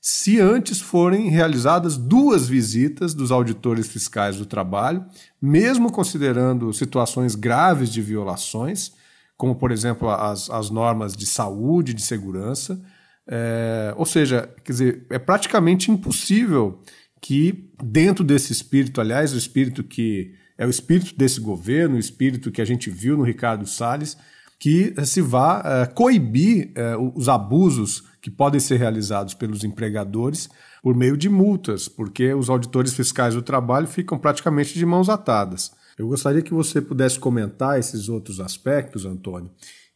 se 0.00 0.38
antes 0.38 0.80
forem 0.80 1.28
realizadas 1.28 1.96
duas 1.96 2.46
visitas 2.46 3.12
dos 3.12 3.32
auditores 3.32 3.88
fiscais 3.88 4.36
do 4.36 4.46
trabalho, 4.46 5.04
mesmo 5.42 5.90
considerando 5.90 6.72
situações 6.72 7.34
graves 7.34 7.90
de 7.90 8.00
violações, 8.00 8.92
como, 9.36 9.56
por 9.56 9.72
exemplo, 9.72 10.08
as, 10.08 10.48
as 10.48 10.70
normas 10.70 11.16
de 11.16 11.26
saúde, 11.26 11.92
de 11.92 12.02
segurança, 12.02 12.80
é, 13.28 13.92
ou 13.96 14.06
seja, 14.06 14.48
quer 14.64 14.72
dizer, 14.72 15.06
é 15.10 15.18
praticamente 15.18 15.90
impossível 15.90 16.80
que, 17.20 17.70
dentro 17.82 18.24
desse 18.24 18.52
espírito, 18.52 19.00
aliás, 19.00 19.32
o 19.32 19.38
espírito 19.38 19.82
que 19.82 20.34
é 20.58 20.66
o 20.66 20.70
espírito 20.70 21.14
desse 21.16 21.40
governo, 21.40 21.96
o 21.96 21.98
espírito 22.00 22.50
que 22.50 22.62
a 22.62 22.64
gente 22.64 22.88
viu 22.88 23.16
no 23.16 23.22
Ricardo 23.22 23.66
Salles, 23.66 24.16
que 24.58 24.94
se 25.04 25.20
vá 25.20 25.62
é, 25.64 25.86
coibir 25.86 26.70
é, 26.74 26.96
os 26.96 27.28
abusos 27.28 28.04
que 28.22 28.30
podem 28.30 28.58
ser 28.58 28.76
realizados 28.78 29.34
pelos 29.34 29.64
empregadores 29.64 30.48
por 30.82 30.94
meio 30.94 31.16
de 31.16 31.28
multas, 31.28 31.88
porque 31.88 32.32
os 32.32 32.48
auditores 32.48 32.94
fiscais 32.94 33.34
do 33.34 33.42
trabalho 33.42 33.86
ficam 33.86 34.18
praticamente 34.18 34.74
de 34.74 34.86
mãos 34.86 35.08
atadas. 35.08 35.72
Eu 35.98 36.08
gostaria 36.08 36.42
que 36.42 36.54
você 36.54 36.80
pudesse 36.80 37.18
comentar 37.18 37.78
esses 37.78 38.08
outros 38.08 38.40
aspectos, 38.40 39.04
Antônio, 39.04 39.50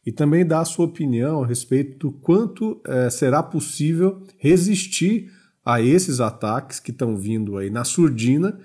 e 0.05 0.11
também 0.11 0.45
dar 0.45 0.61
a 0.61 0.65
sua 0.65 0.85
opinião 0.85 1.43
a 1.43 1.47
respeito 1.47 1.97
do 1.97 2.11
quanto 2.11 2.81
é, 2.85 3.09
será 3.09 3.43
possível 3.43 4.23
resistir 4.37 5.31
a 5.63 5.81
esses 5.81 6.19
ataques 6.19 6.79
que 6.79 6.91
estão 6.91 7.15
vindo 7.15 7.57
aí 7.57 7.69
na 7.69 7.83
surdina. 7.83 8.57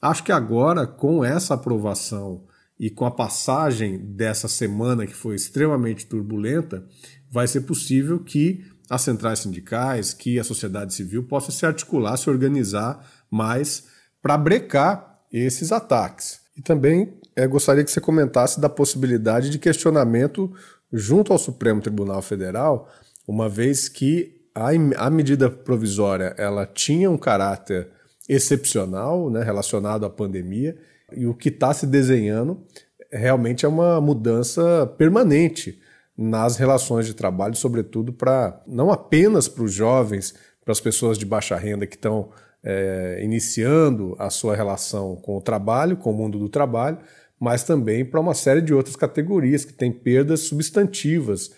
Acho 0.00 0.24
que 0.24 0.32
agora, 0.32 0.86
com 0.86 1.24
essa 1.24 1.54
aprovação 1.54 2.44
e 2.78 2.88
com 2.88 3.04
a 3.04 3.10
passagem 3.10 3.98
dessa 3.98 4.48
semana 4.48 5.06
que 5.06 5.14
foi 5.14 5.34
extremamente 5.34 6.06
turbulenta, 6.06 6.86
vai 7.30 7.46
ser 7.46 7.62
possível 7.62 8.20
que 8.20 8.64
as 8.88 9.02
centrais 9.02 9.40
sindicais, 9.40 10.14
que 10.14 10.38
a 10.38 10.44
sociedade 10.44 10.94
civil 10.94 11.24
possa 11.24 11.52
se 11.52 11.66
articular, 11.66 12.16
se 12.16 12.30
organizar 12.30 13.06
mais 13.30 13.84
para 14.22 14.38
brecar 14.38 15.18
esses 15.30 15.70
ataques. 15.72 16.40
E 16.56 16.62
também 16.62 17.18
é, 17.36 17.46
gostaria 17.46 17.84
que 17.84 17.90
você 17.90 18.00
comentasse 18.00 18.60
da 18.60 18.68
possibilidade 18.68 19.50
de 19.50 19.58
questionamento 19.58 20.52
junto 20.92 21.32
ao 21.32 21.38
Supremo 21.38 21.80
Tribunal 21.80 22.22
Federal, 22.22 22.88
uma 23.26 23.48
vez 23.48 23.88
que 23.88 24.40
a, 24.54 24.70
a 24.96 25.10
medida 25.10 25.50
provisória 25.50 26.34
ela 26.38 26.66
tinha 26.66 27.10
um 27.10 27.18
caráter 27.18 27.88
excepcional, 28.28 29.30
né, 29.30 29.42
relacionado 29.42 30.04
à 30.04 30.10
pandemia, 30.10 30.76
e 31.14 31.26
o 31.26 31.34
que 31.34 31.48
está 31.48 31.72
se 31.72 31.86
desenhando 31.86 32.62
realmente 33.10 33.64
é 33.64 33.68
uma 33.68 34.00
mudança 34.00 34.86
permanente 34.98 35.80
nas 36.16 36.56
relações 36.56 37.06
de 37.06 37.14
trabalho, 37.14 37.54
sobretudo 37.54 38.12
para 38.12 38.60
não 38.66 38.90
apenas 38.90 39.48
para 39.48 39.64
os 39.64 39.72
jovens, 39.72 40.34
para 40.64 40.72
as 40.72 40.80
pessoas 40.80 41.16
de 41.16 41.24
baixa 41.24 41.56
renda 41.56 41.86
que 41.86 41.96
estão 41.96 42.30
é, 42.62 43.20
iniciando 43.22 44.14
a 44.18 44.28
sua 44.28 44.54
relação 44.56 45.16
com 45.16 45.36
o 45.36 45.40
trabalho, 45.40 45.96
com 45.96 46.10
o 46.10 46.14
mundo 46.14 46.38
do 46.38 46.48
trabalho, 46.48 46.98
mas 47.38 47.62
também 47.62 48.04
para 48.04 48.20
uma 48.20 48.34
série 48.34 48.60
de 48.60 48.74
outras 48.74 48.96
categorias 48.96 49.64
que 49.64 49.72
têm 49.72 49.92
perdas 49.92 50.40
substantivas, 50.40 51.52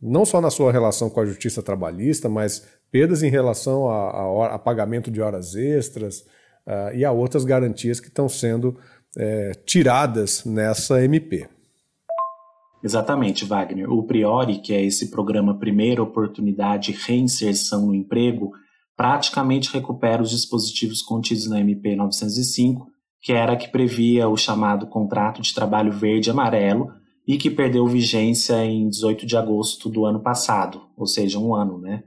não 0.00 0.24
só 0.24 0.40
na 0.40 0.50
sua 0.50 0.72
relação 0.72 1.10
com 1.10 1.20
a 1.20 1.26
justiça 1.26 1.62
trabalhista, 1.62 2.28
mas 2.28 2.66
perdas 2.90 3.22
em 3.22 3.30
relação 3.30 3.88
a, 3.88 4.10
a, 4.10 4.54
a 4.54 4.58
pagamento 4.58 5.10
de 5.10 5.20
horas 5.20 5.54
extras 5.54 6.20
uh, 6.66 6.94
e 6.94 7.04
a 7.04 7.12
outras 7.12 7.44
garantias 7.44 8.00
que 8.00 8.08
estão 8.08 8.28
sendo 8.28 8.78
é, 9.16 9.52
tiradas 9.64 10.44
nessa 10.44 11.02
MP. 11.02 11.48
Exatamente, 12.84 13.44
Wagner. 13.44 13.90
O 13.90 14.02
Priori, 14.04 14.58
que 14.58 14.72
é 14.72 14.84
esse 14.84 15.10
programa 15.10 15.58
Primeira 15.58 16.02
Oportunidade 16.02 16.92
Reinserção 16.92 17.86
no 17.86 17.94
Emprego, 17.94 18.52
praticamente 18.96 19.72
recupera 19.72 20.22
os 20.22 20.30
dispositivos 20.30 21.02
contidos 21.02 21.48
na 21.48 21.60
MP 21.60 21.96
905 21.96 22.86
que 23.20 23.32
era 23.32 23.52
a 23.52 23.56
que 23.56 23.68
previa 23.68 24.28
o 24.28 24.36
chamado 24.36 24.86
contrato 24.86 25.40
de 25.42 25.54
trabalho 25.54 25.92
verde-amarelo 25.92 26.92
e 27.26 27.36
que 27.36 27.50
perdeu 27.50 27.86
vigência 27.86 28.64
em 28.64 28.88
18 28.88 29.26
de 29.26 29.36
agosto 29.36 29.88
do 29.88 30.04
ano 30.04 30.20
passado, 30.20 30.82
ou 30.96 31.06
seja, 31.06 31.38
um 31.38 31.54
ano, 31.54 31.78
né? 31.78 32.02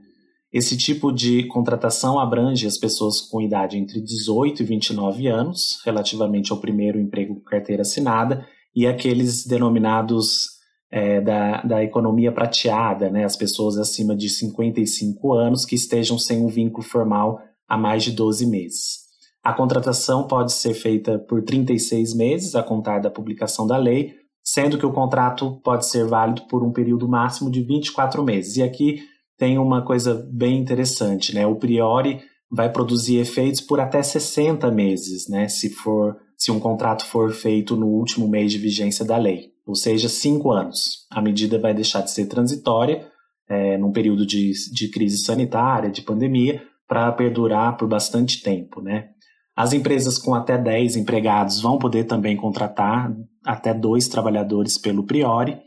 Esse 0.52 0.76
tipo 0.76 1.12
de 1.12 1.44
contratação 1.44 2.18
abrange 2.18 2.66
as 2.66 2.76
pessoas 2.76 3.20
com 3.20 3.40
idade 3.40 3.78
entre 3.78 4.00
18 4.00 4.62
e 4.62 4.66
29 4.66 5.28
anos, 5.28 5.80
relativamente 5.84 6.50
ao 6.50 6.58
primeiro 6.58 6.98
emprego 6.98 7.36
com 7.36 7.42
carteira 7.42 7.82
assinada, 7.82 8.44
e 8.74 8.86
aqueles 8.86 9.46
denominados 9.46 10.58
é, 10.90 11.20
da, 11.20 11.62
da 11.62 11.84
economia 11.84 12.32
prateada, 12.32 13.10
né? 13.10 13.24
as 13.24 13.36
pessoas 13.36 13.78
acima 13.78 14.16
de 14.16 14.28
55 14.28 15.32
anos 15.34 15.64
que 15.64 15.76
estejam 15.76 16.18
sem 16.18 16.42
um 16.42 16.48
vínculo 16.48 16.82
formal 16.82 17.40
há 17.68 17.78
mais 17.78 18.02
de 18.02 18.10
12 18.10 18.46
meses. 18.46 18.99
A 19.42 19.52
contratação 19.52 20.26
pode 20.26 20.52
ser 20.52 20.74
feita 20.74 21.18
por 21.18 21.42
36 21.42 22.14
meses, 22.14 22.54
a 22.54 22.62
contar 22.62 22.98
da 22.98 23.10
publicação 23.10 23.66
da 23.66 23.76
lei, 23.76 24.14
sendo 24.42 24.76
que 24.78 24.86
o 24.86 24.92
contrato 24.92 25.60
pode 25.62 25.86
ser 25.86 26.06
válido 26.06 26.42
por 26.42 26.62
um 26.62 26.72
período 26.72 27.08
máximo 27.08 27.50
de 27.50 27.62
24 27.62 28.22
meses. 28.22 28.56
E 28.56 28.62
aqui 28.62 29.02
tem 29.38 29.58
uma 29.58 29.82
coisa 29.82 30.28
bem 30.30 30.58
interessante, 30.58 31.34
né? 31.34 31.46
O 31.46 31.56
priori 31.56 32.20
vai 32.50 32.70
produzir 32.70 33.16
efeitos 33.16 33.60
por 33.60 33.80
até 33.80 34.02
60 34.02 34.70
meses, 34.70 35.28
né? 35.28 35.48
Se 35.48 35.70
for 35.70 36.16
se 36.36 36.50
um 36.50 36.58
contrato 36.58 37.04
for 37.04 37.32
feito 37.32 37.76
no 37.76 37.86
último 37.86 38.26
mês 38.26 38.50
de 38.50 38.58
vigência 38.58 39.04
da 39.04 39.18
lei, 39.18 39.52
ou 39.66 39.74
seja, 39.74 40.08
cinco 40.08 40.50
anos. 40.50 41.06
A 41.10 41.20
medida 41.20 41.58
vai 41.58 41.74
deixar 41.74 42.00
de 42.00 42.10
ser 42.10 42.26
transitória 42.26 43.06
é, 43.48 43.76
num 43.76 43.92
período 43.92 44.24
de, 44.24 44.52
de 44.72 44.88
crise 44.88 45.18
sanitária, 45.18 45.90
de 45.90 46.00
pandemia, 46.00 46.62
para 46.88 47.12
perdurar 47.12 47.76
por 47.76 47.86
bastante 47.86 48.42
tempo, 48.42 48.80
né? 48.80 49.10
As 49.56 49.72
empresas 49.72 50.16
com 50.16 50.34
até 50.34 50.56
10 50.56 50.96
empregados 50.96 51.60
vão 51.60 51.78
poder 51.78 52.04
também 52.04 52.36
contratar 52.36 53.12
até 53.44 53.74
dois 53.74 54.08
trabalhadores 54.08 54.78
pelo 54.78 55.04
Priori. 55.04 55.58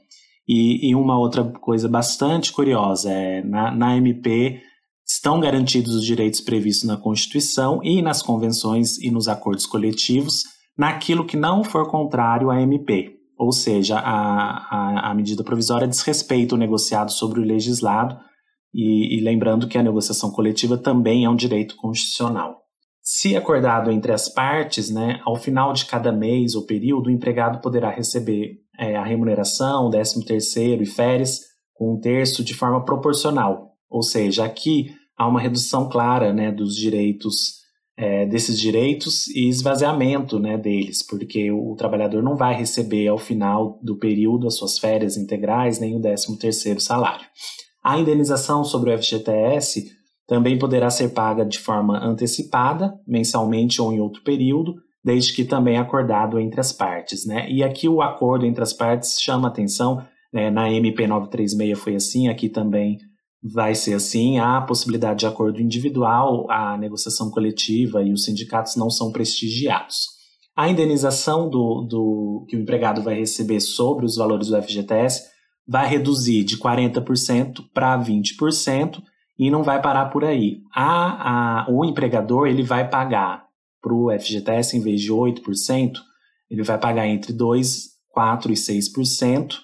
E, 0.48 0.90
e 0.90 0.96
uma 0.96 1.18
outra 1.18 1.44
coisa 1.44 1.88
bastante 1.88 2.52
curiosa 2.52 3.12
é 3.12 3.42
na, 3.44 3.72
na 3.72 3.96
MP 3.96 4.62
estão 5.06 5.40
garantidos 5.40 5.96
os 5.96 6.06
direitos 6.06 6.42
previstos 6.42 6.88
na 6.88 6.98
Constituição 6.98 7.80
e 7.84 8.02
nas 8.02 8.22
convenções 8.22 8.98
e 8.98 9.12
nos 9.12 9.28
acordos 9.28 9.66
coletivos 9.66 10.44
naquilo 10.78 11.26
que 11.26 11.38
não 11.38 11.64
for 11.64 11.90
contrário 11.90 12.50
à 12.50 12.60
MP, 12.62 13.16
ou 13.38 13.52
seja, 13.52 14.00
a, 14.00 14.58
a, 14.70 15.12
a 15.12 15.14
medida 15.14 15.44
provisória 15.44 15.88
desrespeita 15.88 16.56
o 16.56 16.58
negociado 16.58 17.12
sobre 17.12 17.40
o 17.40 17.44
legislado, 17.44 18.18
e, 18.74 19.18
e 19.18 19.22
lembrando 19.22 19.68
que 19.68 19.78
a 19.78 19.84
negociação 19.84 20.32
coletiva 20.32 20.78
também 20.78 21.26
é 21.26 21.30
um 21.30 21.36
direito 21.36 21.76
constitucional. 21.76 22.63
Se 23.06 23.36
acordado 23.36 23.92
entre 23.92 24.14
as 24.14 24.30
partes, 24.30 24.90
né, 24.90 25.20
ao 25.26 25.36
final 25.36 25.74
de 25.74 25.86
cada 25.86 26.10
mês 26.10 26.56
ou 26.56 26.66
período, 26.66 27.08
o 27.08 27.12
empregado 27.12 27.60
poderá 27.60 27.90
receber 27.90 28.62
é, 28.80 28.96
a 28.96 29.04
remuneração, 29.04 29.90
13 29.90 30.24
terceiro 30.24 30.82
e 30.82 30.86
férias 30.86 31.42
com 31.74 31.96
um 31.96 32.00
terço 32.00 32.42
de 32.42 32.54
forma 32.54 32.86
proporcional. 32.86 33.74
Ou 33.90 34.02
seja, 34.02 34.46
aqui 34.46 34.96
há 35.18 35.28
uma 35.28 35.42
redução 35.42 35.90
clara 35.90 36.32
né, 36.32 36.50
dos 36.50 36.78
direitos 36.78 37.62
é, 37.96 38.26
desses 38.26 38.60
direitos 38.60 39.28
e 39.28 39.48
esvaziamento 39.48 40.40
né, 40.40 40.58
deles, 40.58 41.06
porque 41.06 41.52
o, 41.52 41.76
trabalhador 41.76 42.24
não 42.24 42.36
vai 42.36 42.56
receber 42.56 43.08
ao 43.08 43.18
final 43.18 43.80
do 43.84 43.98
período 43.98 44.48
as 44.48 44.56
suas 44.56 44.80
férias 44.80 45.16
integrais 45.16 45.78
nem 45.80 45.96
o 45.96 46.02
13 46.02 46.38
terceiro 46.40 46.80
salário. 46.80 47.26
A 47.84 48.00
indenização 48.00 48.64
sobre 48.64 48.94
o 48.94 48.98
FGTS 48.98 49.92
também 50.28 50.58
poderá 50.58 50.90
ser 50.90 51.10
paga 51.10 51.46
de 51.46 51.60
forma 51.60 52.04
antecipada, 52.04 52.94
mensalmente 53.08 53.82
ou 53.82 53.92
em 53.92 54.00
outro 54.00 54.24
período, 54.24 54.76
desde 55.04 55.34
que 55.34 55.44
também 55.44 55.78
acordado 55.78 56.40
entre 56.40 56.62
as 56.62 56.72
partes. 56.72 57.26
Né? 57.26 57.50
E 57.50 57.64
aqui 57.64 57.90
o 57.90 58.02
acordo 58.02 58.46
entre 58.46 58.64
as 58.64 58.74
partes 58.74 59.20
chama 59.20 59.48
atenção, 59.48 60.02
né? 60.32 60.50
na 60.50 60.72
MP 60.72 61.06
936 61.06 61.80
foi 61.80 61.96
assim, 61.96 62.30
aqui 62.30 62.48
também 62.48 62.98
vai 63.44 63.76
ser 63.76 63.94
assim, 63.94 64.40
há 64.40 64.58
a 64.58 64.62
possibilidade 64.62 65.20
de 65.20 65.28
acordo 65.28 65.62
individual, 65.62 66.50
a 66.50 66.78
negociação 66.78 67.30
coletiva 67.30 68.02
e 68.02 68.14
os 68.14 68.24
sindicatos 68.24 68.78
não 68.78 68.90
são 68.90 69.12
prestigiados. 69.12 70.14
A 70.56 70.70
indenização 70.70 71.50
do, 71.50 71.82
do 71.82 72.46
que 72.48 72.56
o 72.56 72.62
empregado 72.62 73.02
vai 73.02 73.16
receber 73.16 73.60
sobre 73.60 74.06
os 74.06 74.16
valores 74.16 74.48
do 74.48 74.62
FGTS 74.62 75.24
vai 75.68 75.88
reduzir 75.90 76.44
de 76.44 76.58
40% 76.58 77.66
para 77.74 78.02
20% 78.02 79.02
e 79.44 79.52
não 79.52 79.62
vai 79.62 79.82
parar 79.82 80.06
por 80.06 80.24
aí. 80.24 80.62
A, 80.74 81.64
a, 81.64 81.70
o 81.70 81.84
empregador 81.84 82.48
ele 82.48 82.64
vai 82.64 82.90
pagar 82.90 83.44
para 83.82 83.94
o 83.94 84.10
FGTS, 84.18 84.78
em 84.78 84.80
vez 84.80 85.02
de 85.02 85.12
8%, 85.12 85.92
ele 86.50 86.64
vai 86.64 86.78
pagar 86.78 87.06
entre 87.10 87.34
2%, 87.34 87.90
4% 88.18 88.46
e 88.46 88.54
6%. 88.54 89.56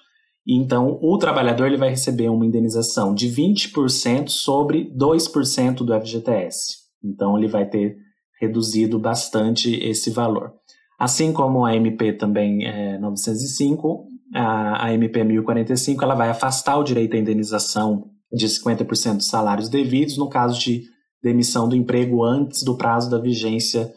Então, 0.46 0.98
o 1.00 1.16
trabalhador 1.16 1.66
ele 1.66 1.78
vai 1.78 1.88
receber 1.88 2.28
uma 2.28 2.44
indenização 2.44 3.14
de 3.14 3.30
20% 3.30 4.28
sobre 4.28 4.92
2% 4.94 5.76
do 5.76 5.98
FGTS. 5.98 6.74
Então, 7.02 7.38
ele 7.38 7.48
vai 7.48 7.64
ter 7.66 7.96
reduzido 8.38 8.98
bastante 8.98 9.74
esse 9.82 10.10
valor. 10.10 10.52
Assim 10.98 11.32
como 11.32 11.64
a 11.64 11.74
MP 11.74 12.12
também 12.12 12.66
é 12.66 12.98
905, 12.98 14.04
a, 14.34 14.88
a 14.88 14.92
MP 14.92 15.24
1045 15.24 16.04
ela 16.04 16.14
vai 16.14 16.28
afastar 16.28 16.76
o 16.76 16.84
direito 16.84 17.16
à 17.16 17.18
indenização 17.18 18.10
de 18.32 18.46
50% 18.46 19.16
dos 19.16 19.28
salários 19.28 19.68
devidos 19.68 20.16
no 20.16 20.28
caso 20.28 20.58
de 20.58 20.84
demissão 21.22 21.68
do 21.68 21.76
emprego 21.76 22.24
antes 22.24 22.62
do 22.62 22.76
prazo 22.76 23.10
da 23.10 23.18
vigência 23.18 23.92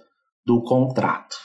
do 0.45 0.61
contrato. 0.61 1.35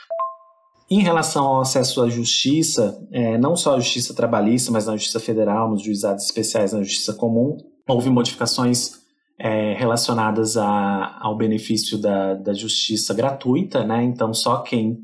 Em 0.90 1.02
relação 1.02 1.44
ao 1.44 1.60
acesso 1.60 2.02
à 2.02 2.08
justiça, 2.08 2.98
é, 3.12 3.36
não 3.36 3.54
só 3.54 3.76
à 3.76 3.80
justiça 3.80 4.14
trabalhista, 4.14 4.72
mas 4.72 4.86
na 4.86 4.96
justiça 4.96 5.20
federal, 5.20 5.70
nos 5.70 5.82
juizados 5.82 6.24
especiais, 6.24 6.72
na 6.72 6.82
justiça 6.82 7.12
comum, 7.12 7.58
houve 7.86 8.08
modificações 8.08 8.92
é, 9.38 9.74
relacionadas 9.74 10.56
a, 10.56 11.18
ao 11.20 11.36
benefício 11.36 11.98
da, 11.98 12.34
da 12.34 12.54
justiça 12.54 13.12
gratuita, 13.12 13.84
né? 13.84 14.02
Então, 14.02 14.32
só 14.32 14.62
quem. 14.62 14.98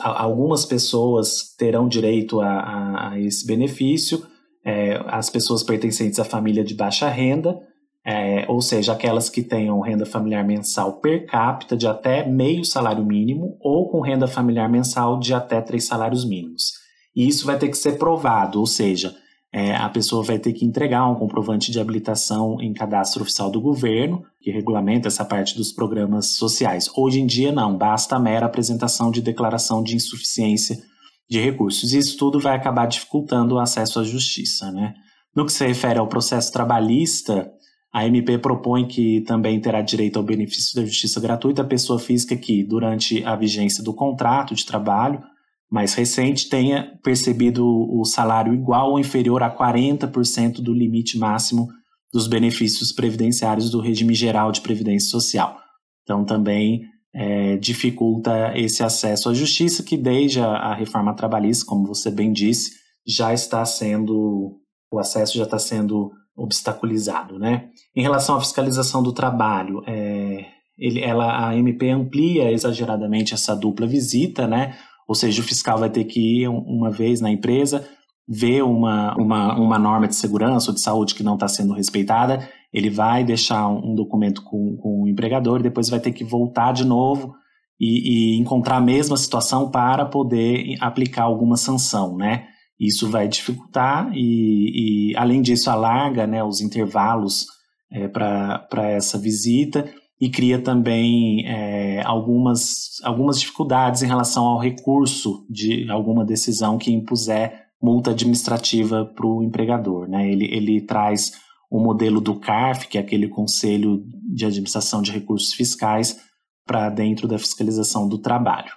Algumas 0.00 0.64
pessoas 0.64 1.54
terão 1.58 1.88
direito 1.88 2.40
a, 2.40 2.48
a, 2.48 3.10
a 3.10 3.20
esse 3.20 3.46
benefício, 3.46 4.26
é, 4.64 5.00
as 5.06 5.28
pessoas 5.28 5.62
pertencentes 5.62 6.18
à 6.18 6.24
família 6.24 6.64
de 6.64 6.74
baixa 6.74 7.08
renda, 7.08 7.60
é, 8.06 8.44
ou 8.48 8.60
seja, 8.60 8.92
aquelas 8.92 9.30
que 9.30 9.42
tenham 9.42 9.80
renda 9.80 10.04
familiar 10.04 10.44
mensal 10.44 10.94
per 10.94 11.26
capita 11.26 11.76
de 11.76 11.86
até 11.86 12.26
meio 12.26 12.64
salário 12.64 13.04
mínimo 13.04 13.56
ou 13.60 13.88
com 13.88 14.00
renda 14.00 14.26
familiar 14.26 14.68
mensal 14.68 15.18
de 15.18 15.32
até 15.32 15.60
três 15.60 15.84
salários 15.84 16.24
mínimos. 16.24 16.74
E 17.16 17.26
isso 17.26 17.46
vai 17.46 17.58
ter 17.58 17.68
que 17.68 17.78
ser 17.78 17.98
provado, 17.98 18.60
ou 18.60 18.66
seja, 18.66 19.14
é, 19.52 19.74
a 19.76 19.88
pessoa 19.88 20.22
vai 20.22 20.38
ter 20.38 20.52
que 20.52 20.66
entregar 20.66 21.08
um 21.08 21.14
comprovante 21.14 21.70
de 21.70 21.78
habilitação 21.78 22.60
em 22.60 22.74
cadastro 22.74 23.22
oficial 23.22 23.50
do 23.50 23.60
governo, 23.60 24.24
que 24.40 24.50
regulamenta 24.50 25.06
essa 25.06 25.24
parte 25.24 25.56
dos 25.56 25.70
programas 25.72 26.30
sociais. 26.34 26.90
Hoje 26.96 27.20
em 27.20 27.26
dia, 27.26 27.52
não, 27.52 27.78
basta 27.78 28.16
a 28.16 28.18
mera 28.18 28.46
apresentação 28.46 29.12
de 29.12 29.22
declaração 29.22 29.82
de 29.82 29.94
insuficiência 29.94 30.82
de 31.28 31.40
recursos. 31.40 31.92
Isso 31.92 32.16
tudo 32.16 32.38
vai 32.40 32.56
acabar 32.56 32.86
dificultando 32.86 33.54
o 33.54 33.58
acesso 33.58 34.00
à 34.00 34.04
justiça. 34.04 34.70
Né? 34.70 34.94
No 35.34 35.44
que 35.44 35.52
se 35.52 35.66
refere 35.66 35.98
ao 35.98 36.08
processo 36.08 36.52
trabalhista, 36.52 37.50
a 37.92 38.06
MP 38.06 38.38
propõe 38.38 38.86
que 38.86 39.20
também 39.22 39.60
terá 39.60 39.80
direito 39.80 40.18
ao 40.18 40.24
benefício 40.24 40.74
da 40.74 40.84
justiça 40.84 41.20
gratuita 41.20 41.62
a 41.62 41.66
pessoa 41.66 41.98
física 41.98 42.36
que, 42.36 42.64
durante 42.64 43.24
a 43.24 43.36
vigência 43.36 43.84
do 43.84 43.94
contrato 43.94 44.54
de 44.54 44.66
trabalho 44.66 45.22
mais 45.70 45.94
recente, 45.94 46.48
tenha 46.48 46.98
percebido 47.02 47.64
o 47.66 48.04
salário 48.04 48.52
igual 48.52 48.90
ou 48.90 48.98
inferior 48.98 49.42
a 49.42 49.50
40% 49.50 50.60
do 50.60 50.72
limite 50.72 51.18
máximo 51.18 51.68
dos 52.12 52.26
benefícios 52.26 52.92
previdenciários 52.92 53.70
do 53.70 53.80
regime 53.80 54.14
geral 54.14 54.52
de 54.52 54.60
previdência 54.60 55.10
social. 55.10 55.56
Então, 56.02 56.24
também 56.24 56.82
é, 57.14 57.56
dificulta 57.56 58.52
esse 58.56 58.82
acesso 58.82 59.28
à 59.28 59.34
justiça, 59.34 59.82
que 59.82 59.96
desde 59.96 60.40
a, 60.40 60.48
a, 60.48 60.74
reforma 60.74 61.14
trabalhista, 61.14 61.64
como 61.64 61.86
você 61.86 62.10
bem 62.10 62.32
disse, 62.32 62.72
já 63.06 63.32
está 63.32 63.64
sendo, 63.64 64.58
o 64.90 64.98
acesso 64.98 65.38
já 65.38 65.44
está 65.44 65.58
sendo 65.58 66.10
obstaculizado. 66.36 67.38
Né? 67.38 67.68
Em 67.94 68.02
relação 68.02 68.36
à 68.36 68.40
fiscalização 68.40 69.02
do 69.02 69.12
trabalho, 69.12 69.82
é, 69.86 70.44
ele, 70.76 71.00
ela, 71.00 71.48
a 71.48 71.56
MP 71.56 71.88
amplia 71.88 72.50
exageradamente 72.50 73.32
essa 73.32 73.54
dupla 73.54 73.86
visita, 73.86 74.48
né? 74.48 74.76
ou 75.06 75.14
seja, 75.14 75.40
o 75.40 75.44
fiscal 75.44 75.78
vai 75.78 75.90
ter 75.90 76.04
que 76.04 76.42
ir 76.42 76.48
uma 76.48 76.90
vez 76.90 77.20
na 77.20 77.30
empresa, 77.30 77.86
ver 78.26 78.62
uma, 78.62 79.14
uma, 79.16 79.54
uma 79.58 79.78
norma 79.78 80.08
de 80.08 80.16
segurança 80.16 80.70
ou 80.70 80.74
de 80.74 80.80
saúde 80.80 81.14
que 81.14 81.22
não 81.22 81.34
está 81.34 81.48
sendo 81.48 81.74
respeitada 81.74 82.48
ele 82.74 82.90
vai 82.90 83.22
deixar 83.22 83.68
um, 83.68 83.94
documento 83.94 84.42
com, 84.42 84.76
com 84.76 85.02
o 85.02 85.08
empregador 85.08 85.60
e 85.60 85.62
depois 85.62 85.88
vai 85.88 86.00
ter 86.00 86.10
que 86.10 86.24
voltar 86.24 86.72
de 86.72 86.84
novo 86.84 87.32
e, 87.80 88.34
e, 88.34 88.40
encontrar 88.40 88.78
a 88.78 88.80
mesma 88.80 89.16
situação 89.16 89.70
para 89.70 90.04
poder 90.04 90.74
aplicar 90.80 91.22
alguma 91.22 91.56
sanção, 91.56 92.16
né? 92.16 92.48
Isso 92.78 93.08
vai 93.08 93.28
dificultar 93.28 94.10
e, 94.12 95.12
e 95.12 95.16
além 95.16 95.40
disso, 95.40 95.70
alarga 95.70 96.26
né, 96.26 96.42
os 96.42 96.60
intervalos 96.60 97.46
é, 97.92 98.08
para 98.08 98.90
essa 98.90 99.16
visita 99.16 99.88
e 100.20 100.28
cria 100.28 100.58
também 100.58 101.46
é, 101.46 102.02
algumas, 102.04 103.00
algumas 103.04 103.38
dificuldades 103.38 104.02
em 104.02 104.08
relação 104.08 104.44
ao 104.44 104.58
recurso 104.58 105.46
de 105.48 105.88
alguma 105.88 106.24
decisão 106.24 106.76
que 106.76 106.92
impuser 106.92 107.63
multa 107.84 108.12
administrativa 108.12 109.04
para 109.04 109.26
o 109.26 109.42
empregador. 109.42 110.08
Né? 110.08 110.32
Ele, 110.32 110.46
ele 110.46 110.80
traz 110.80 111.32
o 111.70 111.78
modelo 111.78 112.18
do 112.18 112.40
CARF, 112.40 112.88
que 112.88 112.96
é 112.96 113.00
aquele 113.00 113.28
Conselho 113.28 114.02
de 114.34 114.46
Administração 114.46 115.02
de 115.02 115.12
Recursos 115.12 115.52
Fiscais, 115.52 116.18
para 116.66 116.88
dentro 116.88 117.28
da 117.28 117.38
fiscalização 117.38 118.08
do 118.08 118.16
trabalho. 118.16 118.72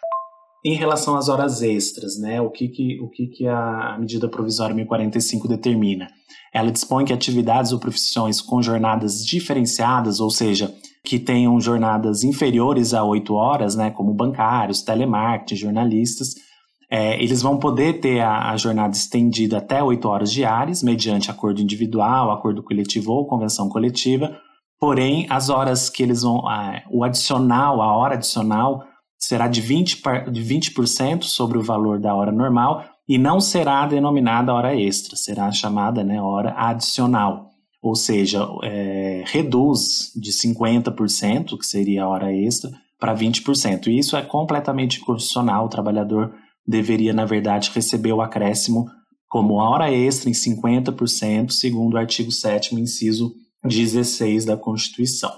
Em 0.66 0.74
relação 0.74 1.16
às 1.16 1.30
horas 1.30 1.62
extras, 1.62 2.20
né, 2.20 2.42
o 2.42 2.50
que, 2.50 2.68
que, 2.68 3.00
o 3.00 3.10
que, 3.10 3.28
que 3.28 3.48
a 3.48 3.96
medida 3.98 4.28
provisória 4.28 4.76
1045 4.76 5.48
determina? 5.48 6.10
Ela 6.54 6.72
dispõe 6.72 7.06
que 7.06 7.14
atividades 7.14 7.72
ou 7.72 7.80
profissões 7.80 8.42
com 8.42 8.62
jornadas 8.62 9.26
diferenciadas, 9.26 10.20
ou 10.20 10.30
seja, 10.30 10.74
que 11.06 11.18
tenham 11.18 11.58
jornadas 11.62 12.24
inferiores 12.24 12.94
a 12.94 13.06
oito 13.06 13.36
horas, 13.36 13.76
né, 13.76 13.90
como 13.90 14.14
bancários, 14.14 14.82
telemarketing, 14.82 15.56
jornalistas, 15.56 16.36
é, 16.90 17.22
eles 17.22 17.42
vão 17.42 17.58
poder 17.58 18.00
ter 18.00 18.22
a, 18.22 18.52
a, 18.52 18.58
jornada 18.58 18.96
estendida 18.96 19.58
até 19.58 19.84
oito 19.84 20.08
horas 20.08 20.32
diárias, 20.32 20.82
mediante 20.82 21.30
acordo 21.30 21.62
individual, 21.62 22.32
acordo 22.32 22.64
coletivo 22.64 23.12
ou 23.12 23.28
convenção 23.28 23.68
coletiva. 23.68 24.38
Porém, 24.80 25.26
as 25.30 25.50
horas 25.50 25.90
que 25.90 26.02
eles 26.02 26.22
vão. 26.22 26.44
o 26.90 27.04
adicional, 27.04 27.82
a 27.82 27.98
hora 27.98 28.14
adicional, 28.14 28.84
será 29.18 29.48
de 29.48 29.62
20%, 29.62 30.30
de 30.30 30.42
20 30.42 30.74
sobre 31.24 31.58
o 31.58 31.64
valor 31.64 32.00
da 32.00 32.14
hora 32.16 32.32
normal 32.32 32.86
e 33.08 33.18
não 33.18 33.40
será 33.40 33.86
denominada 33.88 34.54
hora 34.54 34.76
extra, 34.76 35.16
será 35.16 35.52
chamada 35.52 36.04
né, 36.04 36.22
hora 36.22 36.54
adicional. 36.58 37.48
Ou 37.82 37.96
seja, 37.96 38.48
é, 38.64 39.24
reduz 39.26 40.12
de 40.16 40.32
50%, 40.32 41.58
que 41.58 41.66
seria 41.66 42.04
a 42.04 42.08
hora 42.08 42.34
extra, 42.34 42.70
para 43.00 43.16
20%. 43.16 43.88
E 43.88 43.98
isso 43.98 44.18
é 44.18 44.22
completamente 44.22 45.00
inconstitucional. 45.00 45.66
O 45.66 45.70
trabalhador 45.70 46.34
deveria, 46.68 47.14
na 47.14 47.26
verdade, 47.26 47.72
receber 47.74 48.12
o 48.12 48.22
acréscimo 48.22 48.86
como 49.28 49.56
hora 49.56 49.92
extra 49.92 50.30
em 50.30 50.34
50%, 50.34 51.52
segundo 51.52 51.94
o 51.94 51.98
artigo 51.98 52.32
7 52.32 52.76
inciso 52.76 53.34
16 53.64 54.46
da 54.46 54.58
Constituição. 54.58 55.32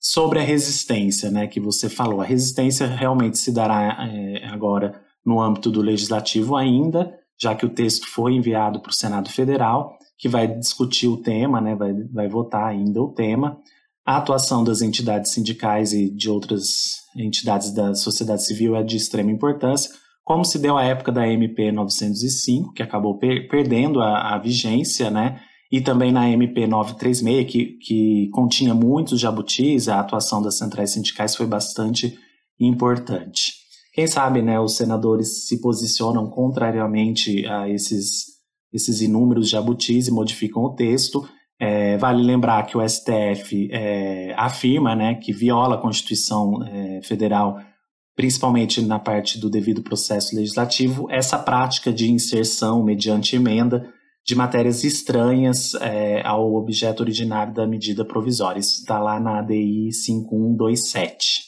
Sobre 0.00 0.38
a 0.38 0.42
resistência, 0.42 1.30
né, 1.30 1.46
que 1.46 1.60
você 1.60 1.88
falou, 1.88 2.20
a 2.20 2.24
resistência 2.24 2.86
realmente 2.86 3.38
se 3.38 3.52
dará 3.52 4.08
é, 4.10 4.46
agora 4.46 5.00
no 5.24 5.40
âmbito 5.40 5.70
do 5.70 5.82
legislativo 5.82 6.56
ainda, 6.56 7.12
já 7.40 7.54
que 7.54 7.66
o 7.66 7.68
texto 7.68 8.08
foi 8.08 8.34
enviado 8.34 8.80
para 8.80 8.90
o 8.90 8.94
Senado 8.94 9.30
Federal, 9.30 9.98
que 10.16 10.28
vai 10.28 10.46
discutir 10.46 11.08
o 11.08 11.16
tema, 11.16 11.60
né, 11.60 11.74
vai, 11.74 11.92
vai 11.92 12.28
votar 12.28 12.66
ainda 12.66 13.02
o 13.02 13.12
tema. 13.12 13.58
A 14.06 14.16
atuação 14.16 14.64
das 14.64 14.80
entidades 14.80 15.32
sindicais 15.32 15.92
e 15.92 16.10
de 16.10 16.30
outras 16.30 17.02
entidades 17.16 17.72
da 17.72 17.94
sociedade 17.94 18.44
civil 18.44 18.74
é 18.74 18.82
de 18.82 18.96
extrema 18.96 19.30
importância, 19.30 19.90
como 20.28 20.44
se 20.44 20.58
deu 20.58 20.76
a 20.76 20.84
época 20.84 21.10
da 21.10 21.26
MP 21.26 21.72
905, 21.72 22.74
que 22.74 22.82
acabou 22.82 23.16
per 23.16 23.48
perdendo 23.48 24.02
a, 24.02 24.34
a, 24.34 24.38
vigência, 24.38 25.10
né? 25.10 25.40
E 25.72 25.80
também 25.80 26.12
na 26.12 26.28
MP 26.28 26.66
936, 26.66 27.50
que, 27.50 27.78
que 27.78 28.28
continha 28.30 28.74
muitos 28.74 29.18
jabutis, 29.18 29.88
a 29.88 29.98
atuação 29.98 30.42
das 30.42 30.58
centrais 30.58 30.90
sindicais 30.90 31.34
foi 31.34 31.46
bastante 31.46 32.14
importante. 32.60 33.54
Quem 33.94 34.06
sabe, 34.06 34.42
né, 34.42 34.60
os 34.60 34.76
senadores 34.76 35.46
se 35.46 35.62
posicionam 35.62 36.28
contrariamente 36.28 37.46
a 37.46 37.66
esses, 37.66 38.24
esses 38.70 39.00
inúmeros 39.00 39.48
jabutis 39.48 40.08
e 40.08 40.12
modificam 40.12 40.62
o 40.62 40.74
texto. 40.74 41.26
É, 41.58 41.96
vale 41.96 42.22
lembrar 42.22 42.66
que 42.66 42.76
o 42.76 42.86
STF 42.86 43.70
é, 43.72 44.34
afirma 44.36 44.94
né, 44.94 45.14
que 45.14 45.32
viola 45.32 45.76
a 45.76 45.80
Constituição 45.80 46.62
é, 46.66 47.00
Federal 47.02 47.56
principalmente 48.18 48.82
na 48.82 48.98
parte 48.98 49.38
do 49.38 49.48
devido 49.48 49.80
processo 49.80 50.34
legislativo, 50.34 51.06
essa 51.08 51.38
prática 51.38 51.92
de 51.92 52.10
inserção 52.10 52.82
mediante 52.82 53.36
emenda 53.36 53.88
de 54.26 54.34
matérias 54.34 54.82
estranhas 54.82 55.72
é, 55.74 56.26
ao 56.26 56.52
objeto 56.56 56.98
originário 56.98 57.54
da 57.54 57.64
medida 57.64 58.04
provisória. 58.04 58.58
Isso 58.58 58.80
está 58.80 58.98
lá 58.98 59.20
na 59.20 59.38
ADI 59.38 59.92
5127. 59.92 61.42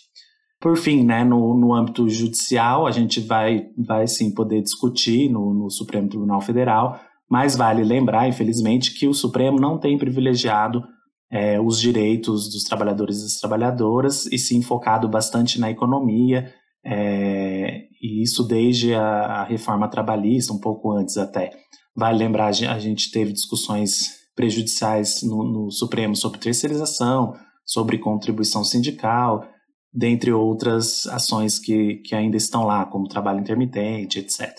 Por 0.61 0.76
fim, 0.76 1.02
né, 1.02 1.24
no, 1.24 1.59
no 1.59 1.74
âmbito 1.74 2.09
judicial, 2.09 2.87
a 2.87 2.92
gente 2.92 3.18
vai, 3.18 3.66
vai 3.76 4.06
sim 4.06 4.33
poder 4.33 4.62
discutir 4.62 5.28
no, 5.28 5.52
no 5.52 5.70
Supremo 5.70 6.09
Tribunal 6.09 6.40
Federal, 6.40 7.00
mas 7.28 7.56
vale 7.56 7.83
lembrar, 7.83 8.28
infelizmente, 8.28 8.94
que 8.94 9.09
o 9.09 9.14
Supremo 9.14 9.59
não 9.59 9.76
tem 9.76 9.98
privilegiado 9.98 10.85
é, 11.33 11.61
os 11.61 11.80
direitos 11.80 12.48
dos 12.48 12.62
trabalhadores 12.62 13.18
e 13.18 13.22
das 13.24 13.40
trabalhadoras 13.40 14.26
e 14.26 14.38
sim 14.38 14.62
focado 14.62 15.09
bastante 15.09 15.61
na 15.61 15.68
economia 15.68 16.52
é, 16.84 17.86
e 18.00 18.22
isso 18.22 18.42
desde 18.42 18.94
a, 18.94 19.02
a, 19.02 19.44
reforma 19.44 19.88
trabalhista, 19.88 20.52
um 20.52 20.58
pouco 20.58 20.92
antes 20.92 21.16
até. 21.16 21.50
Vale 21.94 22.18
lembrar, 22.18 22.46
a 22.46 22.78
gente 22.78 23.10
teve 23.10 23.32
discussões 23.32 24.20
prejudiciais 24.34 25.22
no, 25.22 25.44
no 25.44 25.70
Supremo 25.70 26.16
sobre 26.16 26.40
terceirização, 26.40 27.34
sobre 27.64 27.98
contribuição 27.98 28.64
sindical, 28.64 29.46
dentre 29.92 30.32
outras 30.32 31.06
ações 31.06 31.58
que, 31.58 31.96
que 31.96 32.14
ainda 32.14 32.36
estão 32.36 32.64
lá, 32.64 32.86
como 32.86 33.08
trabalho 33.08 33.40
intermitente, 33.40 34.18
etc. 34.18 34.50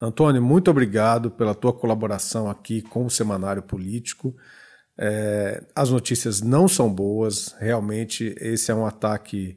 Antônio, 0.00 0.42
muito 0.42 0.70
obrigado 0.70 1.30
pela 1.30 1.54
tua 1.54 1.72
colaboração 1.72 2.48
aqui 2.48 2.82
com 2.82 3.04
o 3.04 3.10
Semanário 3.10 3.62
Político. 3.62 4.34
É, 4.98 5.64
as 5.74 5.90
notícias 5.90 6.40
não 6.40 6.66
são 6.66 6.92
boas, 6.92 7.54
realmente 7.58 8.34
esse 8.38 8.70
é 8.70 8.74
um 8.74 8.86
ataque 8.86 9.56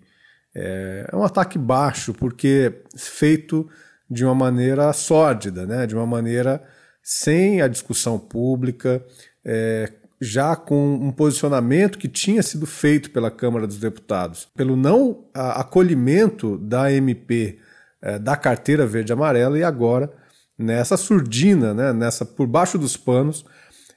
é, 0.55 1.09
é 1.11 1.15
um 1.15 1.23
ataque 1.23 1.59
baixo, 1.59 2.13
porque 2.13 2.81
feito 2.95 3.69
de 4.09 4.23
uma 4.23 4.35
maneira 4.35 4.91
sórdida, 4.93 5.65
né? 5.65 5.85
de 5.85 5.95
uma 5.95 6.05
maneira 6.05 6.63
sem 7.03 7.61
a 7.61 7.67
discussão 7.67 8.17
pública, 8.17 9.03
é, 9.43 9.91
já 10.21 10.55
com 10.55 10.95
um 10.95 11.11
posicionamento 11.11 11.97
que 11.97 12.07
tinha 12.07 12.41
sido 12.41 12.65
feito 12.65 13.11
pela 13.11 13.29
Câmara 13.29 13.67
dos 13.67 13.77
Deputados, 13.77 14.47
pelo 14.55 14.75
não 14.75 15.25
acolhimento 15.33 16.57
da 16.57 16.91
MP 16.91 17.59
é, 18.01 18.17
da 18.17 18.37
carteira 18.37 18.87
verde 18.87 19.11
amarela 19.11 19.57
e 19.57 19.63
agora 19.63 20.11
nessa 20.57 20.95
surdina, 20.95 21.73
né, 21.73 21.91
nessa 21.91 22.25
por 22.25 22.47
baixo 22.47 22.77
dos 22.77 22.95
panos, 22.95 23.45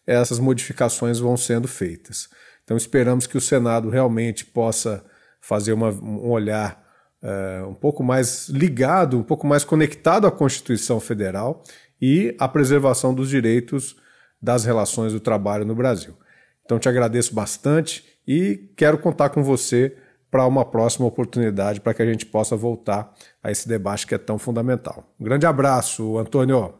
essas 0.07 0.39
modificações 0.39 1.19
vão 1.19 1.37
sendo 1.37 1.69
feitas. 1.69 2.29
Então 2.65 2.77
esperamos 2.77 3.27
que 3.27 3.37
o 3.37 3.41
Senado 3.41 3.89
realmente 3.89 4.45
possa 4.45 5.05
fazer 5.49 5.73
uma, 5.73 5.89
um 5.89 6.31
olhar 6.31 6.85
é, 7.23 7.65
um 7.67 7.73
pouco 7.73 8.05
mais 8.05 8.51
ligado, 8.51 9.19
um 9.19 9.23
pouco 9.23 9.47
mais 9.47 9.65
conectado 9.65 10.27
à 10.27 10.31
Constituição 10.31 11.01
Federal 11.01 11.63
e 12.01 12.37
à 12.39 12.47
preservação 12.47 13.15
dos 13.15 13.31
direitos 13.31 13.97
das 14.43 14.67
relações 14.67 15.15
do 15.15 15.21
trabalho 15.21 15.65
no 15.65 15.75
Brasil. 15.75 16.13
Então 16.67 16.79
te 16.79 16.87
agradeço 16.87 17.35
bastante 17.35 18.05
e 18.27 18.71
quero 18.77 18.99
contar 18.99 19.31
com 19.31 19.43
você 19.43 19.97
para 20.31 20.47
uma 20.47 20.67
próxima 20.67 21.07
oportunidade 21.07 21.81
para 21.81 21.95
que 21.95 22.03
a 22.03 22.07
gente 22.07 22.27
possa 22.27 22.55
voltar 22.55 23.15
a 23.43 23.51
esse 23.51 23.67
debate 23.67 24.07
que 24.07 24.15
é 24.15 24.19
tão 24.19 24.39
fundamental. 24.39 25.03
Um 25.19 25.25
grande 25.25 25.47
abraço, 25.47 26.19
Antônio. 26.19 26.75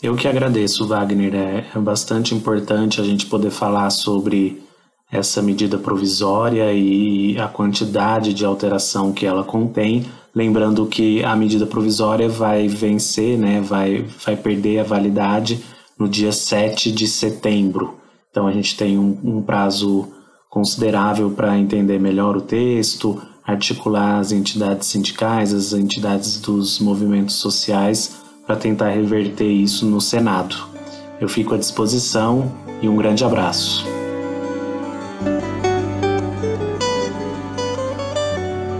Eu 0.00 0.14
que 0.14 0.28
agradeço, 0.28 0.86
Wagner. 0.86 1.34
É, 1.34 1.66
é 1.74 1.78
bastante 1.80 2.36
importante 2.36 3.00
a 3.00 3.04
gente 3.04 3.26
poder 3.26 3.50
falar 3.50 3.90
sobre 3.90 4.62
essa 5.10 5.42
medida 5.42 5.76
provisória 5.76 6.72
e 6.72 7.38
a 7.38 7.48
quantidade 7.48 8.32
de 8.32 8.44
alteração 8.44 9.12
que 9.12 9.26
ela 9.26 9.42
contém. 9.42 10.06
Lembrando 10.34 10.86
que 10.86 11.24
a 11.24 11.34
medida 11.34 11.66
provisória 11.66 12.28
vai 12.28 12.68
vencer, 12.68 13.36
né, 13.36 13.60
vai, 13.60 14.04
vai 14.24 14.36
perder 14.36 14.78
a 14.78 14.84
validade 14.84 15.64
no 15.98 16.08
dia 16.08 16.32
7 16.32 16.92
de 16.92 17.08
setembro. 17.08 17.96
Então 18.30 18.46
a 18.46 18.52
gente 18.52 18.76
tem 18.76 18.96
um, 18.96 19.18
um 19.24 19.42
prazo 19.42 20.08
considerável 20.48 21.30
para 21.30 21.58
entender 21.58 21.98
melhor 21.98 22.36
o 22.36 22.40
texto, 22.40 23.20
articular 23.44 24.18
as 24.18 24.30
entidades 24.30 24.86
sindicais, 24.88 25.52
as 25.52 25.72
entidades 25.72 26.40
dos 26.40 26.78
movimentos 26.78 27.36
sociais 27.36 28.20
para 28.46 28.56
tentar 28.56 28.90
reverter 28.90 29.50
isso 29.50 29.86
no 29.86 30.00
Senado. 30.00 30.56
Eu 31.20 31.28
fico 31.28 31.54
à 31.54 31.58
disposição 31.58 32.50
e 32.80 32.88
um 32.88 32.96
grande 32.96 33.24
abraço. 33.24 33.99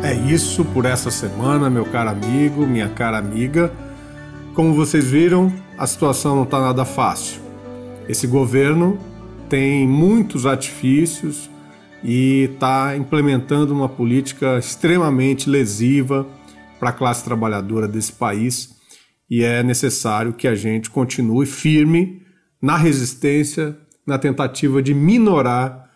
É 0.02 0.14
isso 0.14 0.64
por 0.64 0.84
essa 0.84 1.10
semana, 1.10 1.70
meu 1.70 1.84
caro 1.84 2.10
amigo, 2.10 2.66
minha 2.66 2.88
cara 2.88 3.18
amiga. 3.18 3.72
Como 4.54 4.74
vocês 4.74 5.04
viram, 5.10 5.52
a 5.78 5.86
situação 5.86 6.34
não 6.36 6.42
está 6.42 6.60
nada 6.60 6.84
fácil. 6.84 7.40
Esse 8.08 8.26
governo 8.26 8.98
tem 9.48 9.86
muitos 9.86 10.46
artifícios 10.46 11.50
e 12.02 12.50
está 12.52 12.96
implementando 12.96 13.74
uma 13.74 13.88
política 13.88 14.58
extremamente 14.58 15.48
lesiva 15.48 16.26
para 16.78 16.90
a 16.90 16.92
classe 16.92 17.22
trabalhadora 17.22 17.86
desse 17.86 18.12
país 18.12 18.80
e 19.30 19.44
é 19.44 19.62
necessário 19.62 20.32
que 20.32 20.48
a 20.48 20.54
gente 20.54 20.90
continue 20.90 21.46
firme 21.46 22.22
na 22.60 22.76
resistência, 22.76 23.78
na 24.04 24.18
tentativa 24.18 24.82
de 24.82 24.92
minorar 24.92 25.89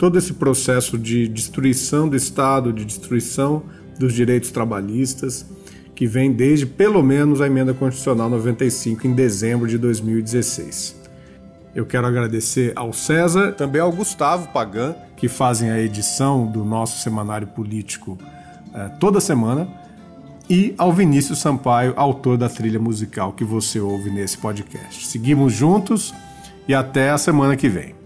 todo 0.00 0.18
esse 0.18 0.32
processo 0.32 0.96
de 0.96 1.28
destruição 1.28 2.08
do 2.08 2.16
Estado, 2.16 2.72
de 2.72 2.86
destruição 2.86 3.62
dos 3.98 4.14
direitos 4.14 4.50
trabalhistas, 4.50 5.44
que 5.94 6.06
vem 6.06 6.32
desde 6.32 6.64
pelo 6.64 7.02
menos 7.02 7.42
a 7.42 7.46
emenda 7.46 7.74
constitucional 7.74 8.30
95 8.30 9.06
em 9.06 9.12
dezembro 9.12 9.68
de 9.68 9.76
2016. 9.76 10.98
Eu 11.74 11.84
quero 11.84 12.06
agradecer 12.06 12.72
ao 12.74 12.94
César, 12.94 13.52
também 13.52 13.82
ao 13.82 13.92
Gustavo 13.92 14.48
Pagan, 14.48 14.94
que 15.18 15.28
fazem 15.28 15.70
a 15.70 15.78
edição 15.78 16.50
do 16.50 16.64
nosso 16.64 17.02
semanário 17.02 17.48
político 17.48 18.16
eh, 18.74 18.88
toda 18.98 19.20
semana, 19.20 19.68
e 20.48 20.74
ao 20.78 20.94
Vinícius 20.94 21.40
Sampaio, 21.40 21.92
autor 21.94 22.38
da 22.38 22.48
trilha 22.48 22.80
musical 22.80 23.34
que 23.34 23.44
você 23.44 23.78
ouve 23.78 24.10
nesse 24.10 24.38
podcast. 24.38 25.06
Seguimos 25.06 25.52
juntos 25.52 26.14
e 26.66 26.74
até 26.74 27.10
a 27.10 27.18
semana 27.18 27.54
que 27.54 27.68
vem. 27.68 27.99